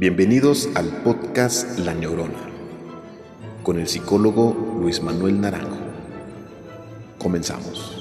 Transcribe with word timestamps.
Bienvenidos 0.00 0.70
al 0.76 0.86
podcast 1.02 1.78
La 1.80 1.92
Neurona 1.92 2.48
con 3.62 3.78
el 3.78 3.86
psicólogo 3.86 4.78
Luis 4.80 5.02
Manuel 5.02 5.38
Naranjo. 5.42 5.76
Comenzamos. 7.18 7.99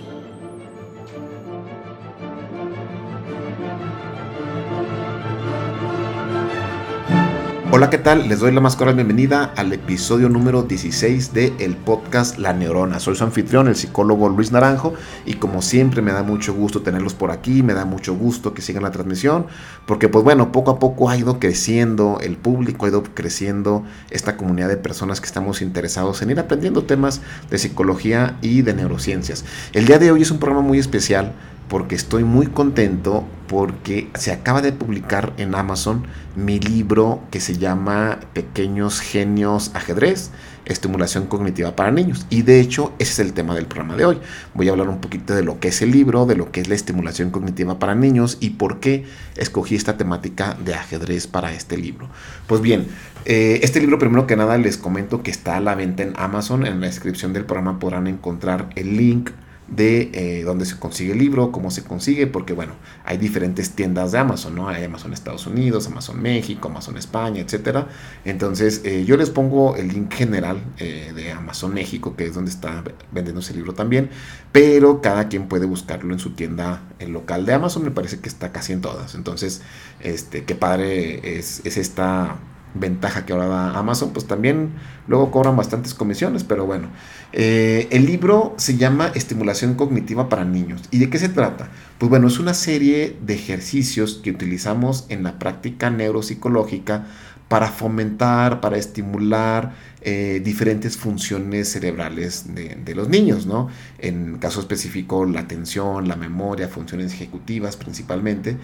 Hola, 7.71 7.91
¿qué 7.91 7.99
tal? 7.99 8.27
Les 8.27 8.39
doy 8.39 8.51
la 8.51 8.61
más 8.61 8.75
cordial 8.75 8.95
bienvenida 8.95 9.53
al 9.55 9.71
episodio 9.71 10.27
número 10.27 10.63
16 10.63 11.33
de 11.35 11.53
el 11.59 11.75
podcast 11.75 12.39
La 12.39 12.51
Neurona. 12.51 12.99
Soy 12.99 13.15
su 13.15 13.23
anfitrión, 13.23 13.67
el 13.67 13.75
psicólogo 13.75 14.27
Luis 14.27 14.51
Naranjo, 14.51 14.95
y 15.23 15.35
como 15.35 15.61
siempre 15.61 16.01
me 16.01 16.11
da 16.11 16.23
mucho 16.23 16.55
gusto 16.55 16.81
tenerlos 16.81 17.13
por 17.13 17.29
aquí, 17.29 17.61
me 17.61 17.75
da 17.75 17.85
mucho 17.85 18.15
gusto 18.15 18.55
que 18.55 18.63
sigan 18.63 18.81
la 18.81 18.89
transmisión, 18.89 19.45
porque 19.85 20.09
pues 20.09 20.23
bueno, 20.23 20.51
poco 20.51 20.71
a 20.71 20.79
poco 20.79 21.11
ha 21.11 21.17
ido 21.17 21.37
creciendo 21.37 22.17
el 22.21 22.37
público, 22.37 22.87
ha 22.87 22.89
ido 22.89 23.03
creciendo 23.03 23.83
esta 24.09 24.35
comunidad 24.35 24.69
de 24.69 24.77
personas 24.77 25.21
que 25.21 25.27
estamos 25.27 25.61
interesados 25.61 26.23
en 26.23 26.31
ir 26.31 26.39
aprendiendo 26.39 26.85
temas 26.85 27.21
de 27.51 27.59
psicología 27.59 28.39
y 28.41 28.63
de 28.63 28.73
neurociencias. 28.73 29.45
El 29.73 29.85
día 29.85 29.99
de 29.99 30.11
hoy 30.11 30.23
es 30.23 30.31
un 30.31 30.39
programa 30.39 30.67
muy 30.67 30.79
especial 30.79 31.33
porque 31.69 31.95
estoy 31.95 32.23
muy 32.23 32.47
contento 32.47 33.25
porque 33.47 34.09
se 34.15 34.31
acaba 34.31 34.61
de 34.61 34.73
publicar 34.73 35.33
en 35.37 35.55
Amazon 35.55 36.05
mi 36.35 36.59
libro 36.59 37.21
que 37.31 37.39
se 37.39 37.57
llama 37.57 38.19
Pequeños 38.33 38.99
Genios 38.99 39.71
Ajedrez, 39.73 40.31
Estimulación 40.65 41.25
Cognitiva 41.25 41.75
para 41.75 41.91
Niños. 41.91 42.25
Y 42.29 42.41
de 42.41 42.59
hecho 42.59 42.93
ese 42.99 43.13
es 43.13 43.19
el 43.19 43.33
tema 43.33 43.55
del 43.55 43.65
programa 43.65 43.95
de 43.95 44.05
hoy. 44.05 44.19
Voy 44.53 44.67
a 44.67 44.71
hablar 44.71 44.89
un 44.89 44.99
poquito 44.99 45.35
de 45.35 45.43
lo 45.43 45.59
que 45.59 45.69
es 45.69 45.81
el 45.81 45.91
libro, 45.91 46.25
de 46.25 46.35
lo 46.35 46.51
que 46.51 46.61
es 46.61 46.69
la 46.69 46.75
estimulación 46.75 47.31
cognitiva 47.31 47.79
para 47.79 47.95
niños 47.95 48.37
y 48.39 48.51
por 48.51 48.79
qué 48.79 49.05
escogí 49.35 49.75
esta 49.75 49.97
temática 49.97 50.57
de 50.63 50.73
ajedrez 50.73 51.27
para 51.27 51.53
este 51.53 51.77
libro. 51.77 52.09
Pues 52.47 52.61
bien, 52.61 52.87
eh, 53.25 53.59
este 53.63 53.79
libro 53.79 53.99
primero 53.99 54.27
que 54.27 54.35
nada 54.35 54.57
les 54.57 54.77
comento 54.77 55.23
que 55.23 55.31
está 55.31 55.57
a 55.57 55.59
la 55.59 55.75
venta 55.75 56.03
en 56.03 56.13
Amazon. 56.17 56.65
En 56.65 56.81
la 56.81 56.87
descripción 56.87 57.33
del 57.33 57.45
programa 57.45 57.79
podrán 57.79 58.07
encontrar 58.07 58.69
el 58.75 58.97
link 58.97 59.31
de 59.71 60.09
eh, 60.13 60.43
dónde 60.43 60.65
se 60.65 60.77
consigue 60.77 61.13
el 61.13 61.19
libro, 61.19 61.51
cómo 61.51 61.71
se 61.71 61.83
consigue, 61.83 62.27
porque 62.27 62.53
bueno, 62.53 62.73
hay 63.05 63.17
diferentes 63.17 63.71
tiendas 63.71 64.11
de 64.11 64.17
Amazon, 64.19 64.55
¿no? 64.55 64.69
Hay 64.69 64.83
Amazon 64.83 65.13
Estados 65.13 65.45
Unidos, 65.47 65.87
Amazon 65.87 66.21
México, 66.21 66.69
Amazon 66.69 66.97
España, 66.97 67.41
etcétera. 67.41 67.87
Entonces, 68.25 68.81
eh, 68.83 69.05
yo 69.05 69.17
les 69.17 69.29
pongo 69.29 69.75
el 69.75 69.89
link 69.89 70.13
general 70.13 70.61
eh, 70.77 71.11
de 71.15 71.31
Amazon 71.31 71.73
México, 71.73 72.15
que 72.15 72.25
es 72.25 72.33
donde 72.33 72.51
está 72.51 72.83
vendiendo 73.11 73.41
ese 73.41 73.53
libro 73.53 73.73
también, 73.73 74.09
pero 74.51 75.01
cada 75.01 75.27
quien 75.27 75.47
puede 75.47 75.65
buscarlo 75.65 76.13
en 76.13 76.19
su 76.19 76.31
tienda 76.31 76.83
local 77.07 77.45
de 77.45 77.53
Amazon, 77.53 77.83
me 77.83 77.91
parece 77.91 78.19
que 78.19 78.29
está 78.29 78.51
casi 78.51 78.73
en 78.73 78.81
todas. 78.81 79.15
Entonces, 79.15 79.61
este, 79.99 80.45
qué 80.45 80.55
padre 80.55 81.37
es, 81.37 81.61
es 81.63 81.77
esta 81.77 82.39
ventaja 82.73 83.25
que 83.25 83.33
ahora 83.33 83.47
da 83.47 83.77
Amazon, 83.77 84.11
pues 84.13 84.27
también 84.27 84.69
luego 85.07 85.31
cobran 85.31 85.55
bastantes 85.55 85.93
comisiones, 85.93 86.43
pero 86.43 86.65
bueno. 86.65 86.89
Eh, 87.33 87.87
el 87.91 88.05
libro 88.05 88.53
se 88.57 88.77
llama 88.77 89.11
Estimulación 89.13 89.75
Cognitiva 89.75 90.29
para 90.29 90.45
Niños. 90.45 90.81
¿Y 90.91 90.99
de 90.99 91.09
qué 91.09 91.17
se 91.17 91.29
trata? 91.29 91.69
Pues 91.97 92.09
bueno, 92.09 92.27
es 92.27 92.39
una 92.39 92.53
serie 92.53 93.17
de 93.21 93.33
ejercicios 93.33 94.19
que 94.23 94.31
utilizamos 94.31 95.05
en 95.09 95.23
la 95.23 95.39
práctica 95.39 95.89
neuropsicológica 95.89 97.05
para 97.47 97.69
fomentar, 97.69 98.61
para 98.61 98.77
estimular 98.77 99.73
eh, 100.01 100.39
diferentes 100.43 100.97
funciones 100.97 101.71
cerebrales 101.71 102.53
de, 102.53 102.75
de, 102.75 102.95
los 102.95 103.09
niños, 103.09 103.47
¿no? 103.47 103.69
En 103.97 104.37
caso 104.37 104.59
específico, 104.59 105.25
la 105.25 105.41
atención, 105.41 106.07
la 106.07 106.15
memoria, 106.15 106.69
funciones 106.69 107.11
ejecutivas 107.11 107.75
principalmente 107.75 108.57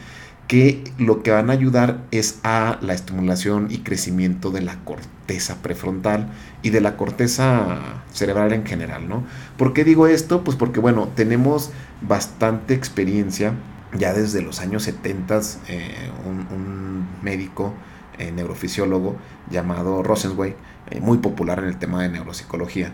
que 0.47 0.83
lo 0.97 1.23
que 1.23 1.31
van 1.31 1.49
a 1.49 1.53
ayudar 1.53 2.03
es 2.11 2.39
a 2.43 2.77
la 2.81 2.93
estimulación 2.93 3.67
y 3.71 3.79
crecimiento 3.79 4.51
de 4.51 4.61
la 4.61 4.75
corteza 4.83 5.61
prefrontal 5.61 6.29
y 6.61 6.69
de 6.69 6.81
la 6.81 6.97
corteza 6.97 7.79
cerebral 8.11 8.53
en 8.53 8.65
general, 8.65 9.09
¿no? 9.09 9.23
¿Por 9.57 9.73
qué 9.73 9.83
digo 9.83 10.07
esto? 10.07 10.43
Pues 10.43 10.55
porque, 10.55 10.79
bueno, 10.79 11.09
tenemos 11.15 11.71
bastante 12.01 12.75
experiencia, 12.75 13.53
ya 13.97 14.13
desde 14.13 14.41
los 14.41 14.59
años 14.59 14.83
70, 14.83 15.41
eh, 15.67 16.11
un, 16.25 17.07
médico 17.23 17.73
eh, 18.19 18.31
neurofisiólogo 18.31 19.15
llamado 19.49 20.03
Rosenzweig, 20.03 20.55
eh, 20.91 20.99
muy 20.99 21.17
popular 21.17 21.57
en 21.59 21.65
el 21.65 21.77
tema 21.77 22.03
de 22.03 22.09
neuropsicología, 22.09 22.93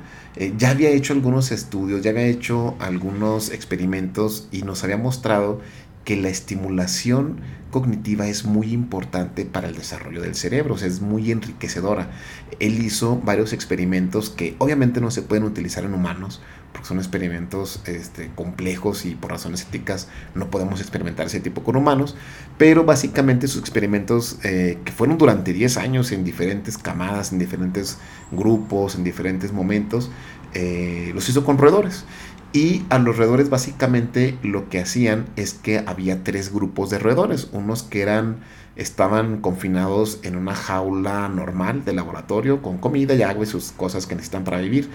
ya 0.58 0.70
había 0.70 0.90
hecho 0.90 1.12
algunos 1.12 1.52
estudios, 1.52 2.02
ya 2.02 2.12
había 2.12 2.28
hecho 2.28 2.76
algunos 2.80 3.52
experimentos 3.52 4.48
y 4.52 4.62
nos 4.62 4.86
había 4.86 4.96
mostrado 4.96 5.60
que 6.04 6.16
la 6.16 6.30
estimulación 6.30 7.42
cognitiva 7.72 8.28
es 8.28 8.44
muy 8.44 8.74
importante 8.74 9.46
para 9.46 9.70
el 9.70 9.76
desarrollo 9.76 10.22
del 10.22 10.36
cerebro, 10.36 10.76
o 10.76 10.78
sea, 10.78 10.88
es 10.88 11.02
muy 11.02 11.32
enriquecedora. 11.32 12.12
Él 12.60 12.84
hizo 12.84 13.18
varios 13.24 13.54
experimentos 13.54 14.30
que 14.30 14.56
obviamente 14.60 15.02
no 15.02 15.10
se 15.10 15.22
pueden 15.22 15.46
utilizar 15.46 15.86
en 15.86 15.94
humanos, 15.94 16.42
porque 16.72 16.88
son 16.88 16.98
experimentos 17.00 17.82
este, 17.86 18.30
complejos 18.36 19.06
y 19.06 19.16
por 19.16 19.32
razones 19.32 19.64
éticas 19.64 20.08
no 20.36 20.50
podemos 20.50 20.80
experimentar 20.80 21.28
ese 21.28 21.40
tipo 21.40 21.64
con 21.64 21.76
humanos, 21.76 22.16
pero 22.58 22.84
básicamente 22.84 23.48
sus 23.48 23.62
experimentos 23.62 24.38
eh, 24.44 24.78
que 24.86 24.92
fueron 24.92 25.18
durante 25.18 25.54
10 25.54 25.78
años 25.78 26.12
en 26.12 26.24
diferentes 26.24 26.78
camadas, 26.78 27.32
en 27.32 27.40
diferentes 27.40 27.98
grupos, 28.32 28.96
en 28.96 29.04
diferentes 29.04 29.52
momentos, 29.52 30.12
eh, 30.54 31.12
los 31.14 31.28
hizo 31.30 31.46
con 31.46 31.58
roedores. 31.58 32.06
Y 32.54 32.84
a 32.90 33.00
los 33.00 33.18
roedores 33.18 33.50
básicamente 33.50 34.38
lo 34.44 34.68
que 34.68 34.80
hacían 34.80 35.26
es 35.38 35.54
que 35.54 35.84
había 35.86 36.24
tres 36.24 36.54
grupos 36.54 36.90
de 36.90 37.00
roedores, 37.00 37.48
unos 37.54 37.84
que 37.84 38.02
eran 38.02 38.40
estaban 38.76 39.42
confinados 39.42 40.20
en 40.24 40.36
una 40.36 40.56
jaula 40.56 41.28
normal 41.30 41.86
de 41.86 41.94
laboratorio 41.94 42.62
con 42.62 42.78
comida 42.78 43.14
y 43.14 43.22
agua 43.22 43.44
y 43.44 43.48
sus 43.48 43.72
cosas 43.72 44.06
que 44.06 44.16
necesitan 44.16 44.44
para 44.44 44.60
vivir. 44.60 44.90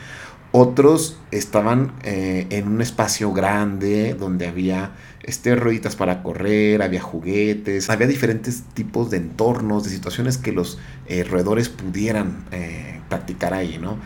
Otros 0.53 1.19
estaban 1.33 1.93
eh, 2.03 2.47
en 2.51 2.69
un 2.69 2.81
espacio 2.81 3.33
grande 3.33 4.15
donde 4.15 4.47
había 4.47 4.93
este, 5.23 5.55
rueditas 5.55 5.97
para 5.97 6.23
correr, 6.23 6.83
había 6.83 7.03
juguetes, 7.03 7.91
había 7.91 8.07
diferentes 8.07 8.63
tipos 8.73 9.11
de 9.11 9.19
entornos, 9.19 9.85
de 9.85 9.91
situaciones 9.91 10.39
que 10.39 10.53
los 10.53 10.79
eh, 11.09 11.25
roedores 11.25 11.69
pudieran 11.69 12.45
eh, 12.53 13.01
practicar 13.09 13.55
ahí, 13.55 13.79
¿no? 13.79 13.99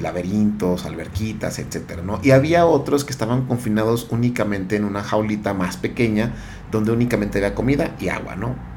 laberintos, 0.00 0.84
alberquitas, 0.84 1.58
etcétera, 1.58 2.02
¿no? 2.02 2.20
Y 2.22 2.32
había 2.32 2.66
otros 2.66 3.04
que 3.04 3.12
estaban 3.12 3.46
confinados 3.46 4.08
únicamente 4.10 4.76
en 4.76 4.84
una 4.84 5.02
jaulita 5.02 5.54
más 5.54 5.76
pequeña 5.78 6.34
donde 6.70 6.90
únicamente 6.92 7.38
había 7.38 7.54
comida 7.54 7.96
y 8.00 8.08
agua, 8.08 8.36
¿no? 8.36 8.71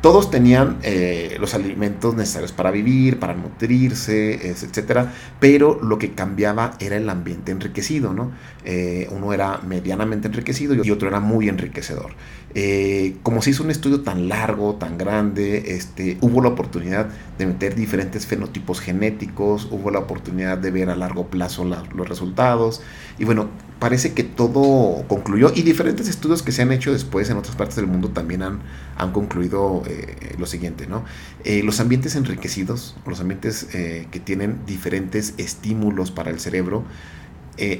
Todos 0.00 0.30
tenían 0.30 0.78
eh, 0.82 1.36
los 1.40 1.54
alimentos 1.54 2.14
necesarios 2.14 2.52
para 2.52 2.70
vivir, 2.70 3.18
para 3.18 3.34
nutrirse, 3.34 4.48
etcétera, 4.48 5.12
pero 5.40 5.80
lo 5.82 5.98
que 5.98 6.12
cambiaba 6.12 6.72
era 6.78 6.96
el 6.96 7.08
ambiente 7.08 7.52
enriquecido, 7.52 8.12
¿no? 8.12 8.32
Eh, 8.64 9.08
uno 9.10 9.32
era 9.32 9.60
medianamente 9.66 10.28
enriquecido 10.28 10.74
y 10.74 10.90
otro 10.90 11.08
era 11.08 11.20
muy 11.20 11.48
enriquecedor. 11.48 12.12
Eh, 12.56 13.16
como 13.24 13.42
se 13.42 13.50
hizo 13.50 13.64
un 13.64 13.70
estudio 13.70 14.02
tan 14.02 14.28
largo, 14.28 14.76
tan 14.76 14.96
grande, 14.96 15.74
este, 15.74 16.18
hubo 16.20 16.40
la 16.40 16.50
oportunidad 16.50 17.08
de 17.36 17.46
meter 17.46 17.74
diferentes 17.74 18.26
fenotipos 18.26 18.80
genéticos, 18.80 19.66
hubo 19.72 19.90
la 19.90 19.98
oportunidad 19.98 20.58
de 20.58 20.70
ver 20.70 20.88
a 20.88 20.94
largo 20.94 21.26
plazo 21.26 21.64
los 21.64 22.08
resultados 22.08 22.80
y 23.18 23.24
bueno, 23.24 23.48
parece 23.78 24.14
que 24.14 24.22
todo 24.24 25.06
concluyó 25.08 25.52
y 25.54 25.62
diferentes 25.62 26.08
estudios 26.08 26.42
que 26.42 26.52
se 26.52 26.62
han 26.62 26.72
hecho 26.72 26.92
después 26.92 27.28
en 27.30 27.36
otras 27.36 27.54
partes 27.54 27.76
del 27.76 27.86
mundo 27.86 28.08
también 28.08 28.42
han, 28.42 28.60
han 28.96 29.12
concluido 29.12 29.82
eh, 29.86 30.34
lo 30.38 30.46
siguiente, 30.46 30.86
¿no? 30.86 31.04
Eh, 31.44 31.62
los 31.62 31.80
ambientes 31.80 32.16
enriquecidos, 32.16 32.96
los 33.06 33.20
ambientes 33.20 33.68
eh, 33.74 34.08
que 34.10 34.20
tienen 34.20 34.64
diferentes 34.66 35.34
estímulos 35.36 36.10
para 36.10 36.30
el 36.30 36.40
cerebro, 36.40 36.84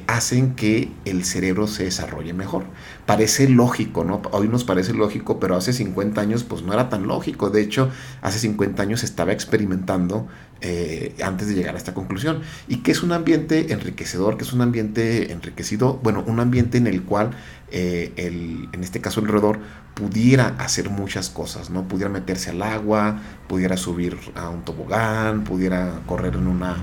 hacen 0.06 0.54
que 0.54 0.92
el 1.04 1.24
cerebro 1.24 1.66
se 1.66 1.84
desarrolle 1.84 2.32
mejor. 2.32 2.64
Parece 3.06 3.48
lógico, 3.48 4.04
¿no? 4.04 4.22
Hoy 4.30 4.48
nos 4.48 4.64
parece 4.64 4.92
lógico, 4.94 5.40
pero 5.40 5.56
hace 5.56 5.72
50 5.72 6.20
años 6.20 6.44
pues 6.44 6.62
no 6.62 6.72
era 6.72 6.88
tan 6.88 7.06
lógico. 7.06 7.50
De 7.50 7.60
hecho, 7.60 7.90
hace 8.22 8.38
50 8.38 8.82
años 8.82 9.02
estaba 9.02 9.32
experimentando 9.32 10.28
eh, 10.66 11.14
antes 11.22 11.48
de 11.48 11.54
llegar 11.54 11.74
a 11.74 11.78
esta 11.78 11.92
conclusión. 11.92 12.40
¿Y 12.68 12.78
qué 12.78 12.92
es 12.92 13.02
un 13.02 13.12
ambiente 13.12 13.72
enriquecedor? 13.74 14.38
¿Qué 14.38 14.44
es 14.44 14.52
un 14.54 14.62
ambiente 14.62 15.30
enriquecido? 15.30 16.00
Bueno, 16.02 16.24
un 16.26 16.40
ambiente 16.40 16.78
en 16.78 16.86
el 16.86 17.02
cual, 17.02 17.32
eh, 17.70 18.12
el, 18.16 18.70
en 18.72 18.82
este 18.82 19.02
caso 19.02 19.20
el 19.20 19.28
roedor, 19.28 19.58
pudiera 19.92 20.54
hacer 20.58 20.88
muchas 20.88 21.28
cosas, 21.28 21.68
¿no? 21.68 21.86
Pudiera 21.86 22.08
meterse 22.08 22.48
al 22.48 22.62
agua, 22.62 23.20
pudiera 23.46 23.76
subir 23.76 24.16
a 24.36 24.48
un 24.48 24.64
tobogán, 24.64 25.44
pudiera 25.44 26.00
correr 26.06 26.34
en 26.34 26.46
una 26.46 26.76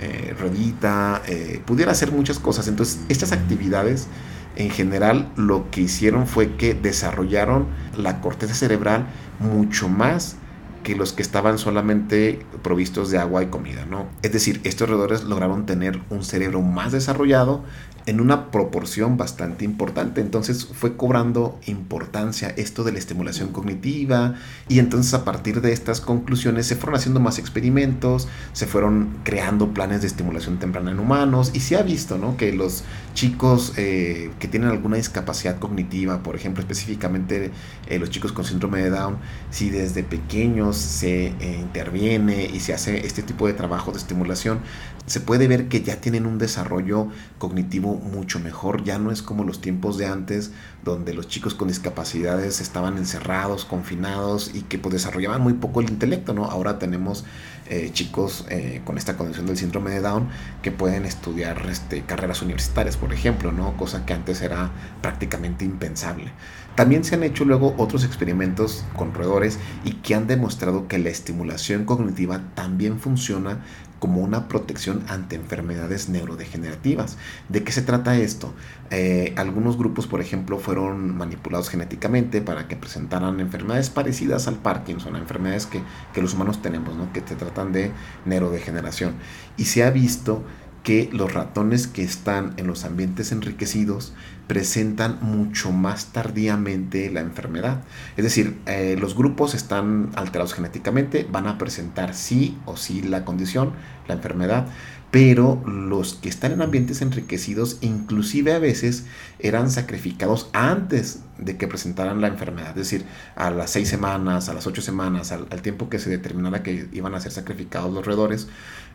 eh, 0.00 0.34
ruedita, 0.38 1.22
pudiera 1.64 1.92
hacer 1.92 2.12
muchas 2.12 2.38
cosas. 2.38 2.68
Entonces, 2.68 3.00
estas 3.08 3.32
actividades 3.32 4.08
en 4.56 4.70
general 4.70 5.30
lo 5.36 5.70
que 5.70 5.82
hicieron 5.82 6.26
fue 6.26 6.56
que 6.56 6.74
desarrollaron 6.74 7.66
la 7.96 8.20
corteza 8.20 8.54
cerebral 8.54 9.06
mucho 9.38 9.88
más 9.88 10.36
que 10.86 10.94
los 10.94 11.12
que 11.12 11.20
estaban 11.20 11.58
solamente 11.58 12.38
provistos 12.62 13.10
de 13.10 13.18
agua 13.18 13.42
y 13.42 13.46
comida, 13.46 13.84
¿no? 13.86 14.06
Es 14.22 14.30
decir, 14.30 14.60
estos 14.62 14.88
roedores 14.88 15.24
lograron 15.24 15.66
tener 15.66 16.00
un 16.10 16.22
cerebro 16.22 16.62
más 16.62 16.92
desarrollado 16.92 17.64
en 18.06 18.20
una 18.20 18.52
proporción 18.52 19.16
bastante 19.16 19.64
importante. 19.64 20.20
Entonces 20.20 20.64
fue 20.64 20.96
cobrando 20.96 21.58
importancia 21.66 22.54
esto 22.56 22.84
de 22.84 22.92
la 22.92 22.98
estimulación 22.98 23.48
cognitiva 23.48 24.34
y 24.68 24.78
entonces 24.78 25.12
a 25.14 25.24
partir 25.24 25.60
de 25.60 25.72
estas 25.72 26.00
conclusiones 26.00 26.66
se 26.66 26.76
fueron 26.76 26.94
haciendo 26.94 27.18
más 27.20 27.38
experimentos, 27.38 28.28
se 28.52 28.66
fueron 28.66 29.18
creando 29.24 29.74
planes 29.74 30.02
de 30.02 30.06
estimulación 30.06 30.58
temprana 30.58 30.92
en 30.92 31.00
humanos 31.00 31.50
y 31.52 31.60
se 31.60 31.76
ha 31.76 31.82
visto 31.82 32.16
¿no? 32.16 32.36
que 32.36 32.52
los 32.52 32.84
chicos 33.14 33.72
eh, 33.76 34.30
que 34.38 34.46
tienen 34.46 34.70
alguna 34.70 34.96
discapacidad 34.96 35.58
cognitiva, 35.58 36.22
por 36.22 36.36
ejemplo 36.36 36.60
específicamente 36.60 37.50
eh, 37.88 37.98
los 37.98 38.10
chicos 38.10 38.32
con 38.32 38.44
síndrome 38.44 38.82
de 38.82 38.90
Down, 38.90 39.16
si 39.50 39.70
desde 39.70 40.04
pequeños 40.04 40.75
se 40.76 41.26
eh, 41.26 41.58
interviene 41.60 42.46
y 42.46 42.60
se 42.60 42.74
hace 42.74 43.06
este 43.06 43.22
tipo 43.22 43.46
de 43.46 43.52
trabajo 43.52 43.92
de 43.92 43.98
estimulación, 43.98 44.60
se 45.06 45.20
puede 45.20 45.46
ver 45.46 45.68
que 45.68 45.82
ya 45.82 46.00
tienen 46.00 46.26
un 46.26 46.38
desarrollo 46.38 47.08
cognitivo 47.38 47.94
mucho 47.94 48.40
mejor. 48.40 48.82
Ya 48.82 48.98
no 48.98 49.10
es 49.10 49.22
como 49.22 49.44
los 49.44 49.60
tiempos 49.60 49.98
de 49.98 50.06
antes, 50.06 50.50
donde 50.84 51.14
los 51.14 51.28
chicos 51.28 51.54
con 51.54 51.68
discapacidades 51.68 52.60
estaban 52.60 52.98
encerrados, 52.98 53.64
confinados 53.64 54.50
y 54.54 54.62
que 54.62 54.78
pues, 54.78 54.94
desarrollaban 54.94 55.42
muy 55.42 55.54
poco 55.54 55.80
el 55.80 55.90
intelecto, 55.90 56.34
¿no? 56.34 56.46
Ahora 56.46 56.78
tenemos 56.78 57.24
eh, 57.68 57.90
chicos 57.92 58.46
eh, 58.48 58.82
con 58.84 58.98
esta 58.98 59.16
condición 59.16 59.46
del 59.46 59.56
síndrome 59.56 59.90
de 59.90 60.00
Down 60.00 60.28
que 60.62 60.72
pueden 60.72 61.04
estudiar 61.04 61.66
este, 61.68 62.02
carreras 62.02 62.42
universitarias, 62.42 62.96
por 62.96 63.12
ejemplo, 63.12 63.52
¿no? 63.52 63.76
Cosa 63.76 64.04
que 64.06 64.12
antes 64.12 64.42
era 64.42 64.70
prácticamente 65.02 65.64
impensable. 65.64 66.32
También 66.76 67.04
se 67.04 67.14
han 67.14 67.22
hecho 67.22 67.46
luego 67.46 67.74
otros 67.78 68.04
experimentos 68.04 68.84
con 68.94 69.14
roedores 69.14 69.58
y 69.84 69.92
que 69.94 70.14
han 70.14 70.26
demostrado 70.26 70.88
que 70.88 70.98
la 70.98 71.08
estimulación 71.08 71.86
cognitiva 71.86 72.42
también 72.54 73.00
funciona 73.00 73.60
como 73.98 74.20
una 74.20 74.46
protección 74.46 75.02
ante 75.08 75.36
enfermedades 75.36 76.10
neurodegenerativas. 76.10 77.16
¿De 77.48 77.64
qué 77.64 77.72
se 77.72 77.80
trata 77.80 78.18
esto? 78.18 78.52
Eh, 78.90 79.32
algunos 79.36 79.78
grupos, 79.78 80.06
por 80.06 80.20
ejemplo, 80.20 80.58
fueron 80.58 81.16
manipulados 81.16 81.70
genéticamente 81.70 82.42
para 82.42 82.68
que 82.68 82.76
presentaran 82.76 83.40
enfermedades 83.40 83.88
parecidas 83.88 84.46
al 84.46 84.56
Parkinson, 84.56 85.16
enfermedades 85.16 85.64
que, 85.64 85.80
que 86.12 86.20
los 86.20 86.34
humanos 86.34 86.60
tenemos, 86.60 86.94
¿no? 86.94 87.10
que 87.12 87.22
se 87.26 87.36
tratan 87.36 87.72
de 87.72 87.90
neurodegeneración. 88.26 89.14
Y 89.56 89.64
se 89.64 89.82
ha 89.82 89.90
visto 89.90 90.44
que 90.82 91.08
los 91.12 91.32
ratones 91.32 91.88
que 91.88 92.04
están 92.04 92.54
en 92.58 92.68
los 92.68 92.84
ambientes 92.84 93.32
enriquecidos 93.32 94.12
presentan 94.46 95.18
mucho 95.22 95.72
más 95.72 96.06
tardíamente 96.06 97.10
la 97.10 97.20
enfermedad. 97.20 97.82
Es 98.16 98.24
decir, 98.24 98.58
eh, 98.66 98.96
los 98.98 99.16
grupos 99.16 99.54
están 99.54 100.10
alterados 100.14 100.54
genéticamente, 100.54 101.26
van 101.30 101.46
a 101.46 101.58
presentar 101.58 102.14
sí 102.14 102.56
o 102.64 102.76
sí 102.76 103.02
la 103.02 103.24
condición, 103.24 103.72
la 104.06 104.14
enfermedad, 104.14 104.66
pero 105.10 105.62
los 105.66 106.14
que 106.14 106.28
están 106.28 106.52
en 106.52 106.62
ambientes 106.62 107.00
enriquecidos 107.00 107.78
inclusive 107.80 108.52
a 108.52 108.58
veces 108.58 109.04
eran 109.38 109.70
sacrificados 109.70 110.50
antes 110.52 111.20
de 111.38 111.56
que 111.56 111.68
presentaran 111.68 112.20
la 112.20 112.28
enfermedad, 112.28 112.70
es 112.70 112.90
decir, 112.90 113.04
a 113.34 113.50
las 113.50 113.70
seis 113.70 113.88
semanas, 113.88 114.48
a 114.48 114.54
las 114.54 114.66
ocho 114.66 114.82
semanas, 114.82 115.32
al, 115.32 115.46
tiempo 115.62 115.88
que 115.88 115.98
se 115.98 116.10
determinara 116.10 116.62
que 116.62 116.88
iban 116.92 117.14
a 117.14 117.20
ser 117.20 117.32
sacrificados 117.32 117.92
los 117.92 118.04
roedores, 118.04 118.48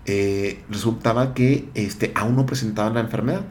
eh, 0.05 0.63
resultaba 0.69 1.33
que 1.33 1.69
este, 1.75 2.11
aún 2.15 2.35
no 2.35 2.45
presentaban 2.45 2.93
la 2.93 3.01
enfermedad 3.01 3.43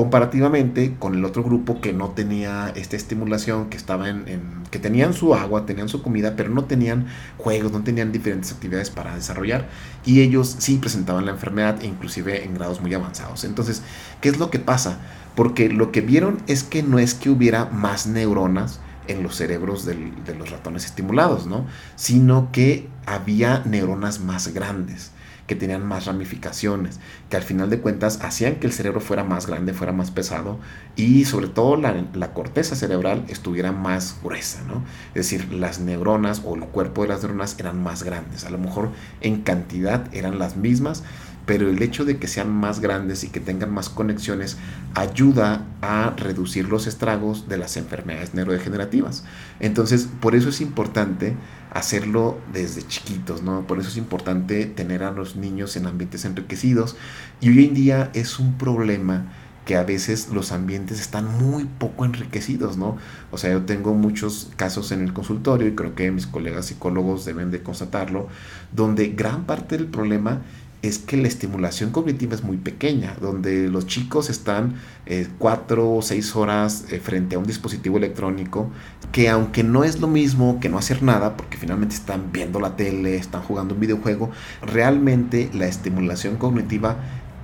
comparativamente 0.00 0.96
con 0.98 1.14
el 1.14 1.26
otro 1.26 1.44
grupo 1.44 1.82
que 1.82 1.92
no 1.92 2.12
tenía 2.12 2.72
esta 2.74 2.96
estimulación, 2.96 3.68
que 3.68 3.76
estaba 3.76 4.08
en, 4.08 4.24
que 4.70 4.78
tenían 4.78 5.12
su 5.12 5.34
agua, 5.34 5.66
tenían 5.66 5.90
su 5.90 6.00
comida, 6.00 6.36
pero 6.36 6.48
no 6.48 6.64
tenían 6.64 7.08
juegos, 7.36 7.70
no 7.70 7.82
tenían 7.82 8.10
diferentes 8.10 8.50
actividades 8.50 8.88
para 8.88 9.14
desarrollar 9.14 9.68
y 10.06 10.22
ellos 10.22 10.56
sí 10.58 10.78
presentaban 10.78 11.26
la 11.26 11.32
enfermedad, 11.32 11.82
inclusive 11.82 12.44
en 12.44 12.54
grados 12.54 12.80
muy 12.80 12.94
avanzados. 12.94 13.44
Entonces, 13.44 13.82
¿qué 14.22 14.30
es 14.30 14.38
lo 14.38 14.48
que 14.48 14.58
pasa? 14.58 15.00
Porque 15.34 15.68
lo 15.68 15.92
que 15.92 16.00
vieron 16.00 16.38
es 16.46 16.62
que 16.62 16.82
no 16.82 16.98
es 16.98 17.12
que 17.12 17.28
hubiera 17.28 17.66
más 17.66 18.06
neuronas 18.06 18.80
en 19.06 19.22
los 19.22 19.36
cerebros 19.36 19.84
de 19.84 20.34
los 20.38 20.48
ratones 20.48 20.86
estimulados, 20.86 21.46
¿no? 21.46 21.66
Sino 21.96 22.48
que 22.52 22.88
había 23.04 23.62
neuronas 23.66 24.20
más 24.20 24.48
grandes 24.54 25.10
que 25.50 25.56
tenían 25.56 25.84
más 25.84 26.06
ramificaciones, 26.06 27.00
que 27.28 27.36
al 27.36 27.42
final 27.42 27.70
de 27.70 27.80
cuentas 27.80 28.20
hacían 28.22 28.60
que 28.60 28.68
el 28.68 28.72
cerebro 28.72 29.00
fuera 29.00 29.24
más 29.24 29.48
grande, 29.48 29.72
fuera 29.72 29.92
más 29.92 30.12
pesado 30.12 30.60
y 30.94 31.24
sobre 31.24 31.48
todo 31.48 31.74
la, 31.74 32.32
corteza 32.32 32.76
cerebral 32.76 33.24
estuviera 33.26 33.72
más 33.72 34.14
gruesa, 34.22 34.62
¿no? 34.68 34.84
Es 35.08 35.28
decir, 35.28 35.52
las 35.52 35.80
neuronas 35.80 36.42
o 36.44 36.54
el 36.54 36.60
cuerpo 36.66 37.02
de 37.02 37.08
las 37.08 37.22
neuronas 37.24 37.56
eran 37.58 37.82
más 37.82 38.04
grandes, 38.04 38.44
a 38.44 38.50
lo 38.50 38.58
mejor 38.58 38.90
en 39.22 39.42
cantidad 39.42 40.06
eran 40.14 40.38
las 40.38 40.56
mismas, 40.56 41.02
pero 41.50 41.68
el 41.68 41.82
hecho 41.82 42.04
de 42.04 42.16
que 42.16 42.28
sean 42.28 42.48
más 42.48 42.78
grandes 42.78 43.24
y 43.24 43.28
que 43.28 43.40
tengan 43.40 43.74
más 43.74 43.88
conexiones 43.88 44.56
ayuda 44.94 45.66
a 45.82 46.14
reducir 46.16 46.68
los 46.68 46.86
estragos 46.86 47.48
de 47.48 47.58
las 47.58 47.76
enfermedades 47.76 48.34
neurodegenerativas. 48.34 49.24
Entonces, 49.58 50.08
por 50.20 50.36
eso 50.36 50.50
es 50.50 50.60
importante 50.60 51.34
hacerlo 51.72 52.38
desde 52.52 52.86
chiquitos, 52.86 53.42
¿no? 53.42 53.66
Por 53.66 53.80
eso 53.80 53.88
es 53.88 53.96
importante 53.96 54.64
tener 54.64 55.02
a 55.02 55.10
los 55.10 55.34
niños 55.34 55.74
en 55.74 55.86
ambientes 55.86 56.24
enriquecidos 56.24 56.96
y 57.40 57.48
hoy 57.48 57.64
en 57.64 57.74
día 57.74 58.10
es 58.14 58.38
un 58.38 58.56
problema 58.56 59.26
que 59.64 59.76
a 59.76 59.82
veces 59.82 60.28
los 60.32 60.52
ambientes 60.52 61.00
están 61.00 61.36
muy 61.36 61.64
poco 61.64 62.04
enriquecidos, 62.04 62.76
¿no? 62.76 62.96
O 63.32 63.38
sea, 63.38 63.50
yo 63.50 63.62
tengo 63.62 63.92
muchos 63.94 64.52
casos 64.54 64.92
en 64.92 65.00
el 65.00 65.12
consultorio 65.12 65.66
y 65.66 65.74
creo 65.74 65.96
que 65.96 66.12
mis 66.12 66.28
colegas 66.28 66.66
psicólogos 66.66 67.24
deben 67.24 67.50
de 67.50 67.60
constatarlo, 67.60 68.28
donde 68.70 69.08
gran 69.08 69.46
parte 69.46 69.76
del 69.76 69.88
problema 69.88 70.42
es 70.82 70.98
que 70.98 71.16
la 71.16 71.28
estimulación 71.28 71.90
cognitiva 71.90 72.34
es 72.34 72.42
muy 72.42 72.56
pequeña, 72.56 73.14
donde 73.20 73.68
los 73.68 73.86
chicos 73.86 74.30
están 74.30 74.74
eh, 75.06 75.28
cuatro 75.38 75.90
o 75.92 76.02
seis 76.02 76.34
horas 76.34 76.86
eh, 76.90 77.00
frente 77.00 77.36
a 77.36 77.38
un 77.38 77.46
dispositivo 77.46 77.98
electrónico, 77.98 78.70
que 79.12 79.28
aunque 79.28 79.62
no 79.62 79.84
es 79.84 80.00
lo 80.00 80.08
mismo 80.08 80.58
que 80.60 80.68
no 80.68 80.78
hacer 80.78 81.02
nada, 81.02 81.36
porque 81.36 81.58
finalmente 81.58 81.94
están 81.94 82.32
viendo 82.32 82.60
la 82.60 82.76
tele, 82.76 83.16
están 83.16 83.42
jugando 83.42 83.74
un 83.74 83.80
videojuego, 83.80 84.30
realmente 84.62 85.50
la 85.52 85.66
estimulación 85.66 86.36
cognitiva 86.36 86.96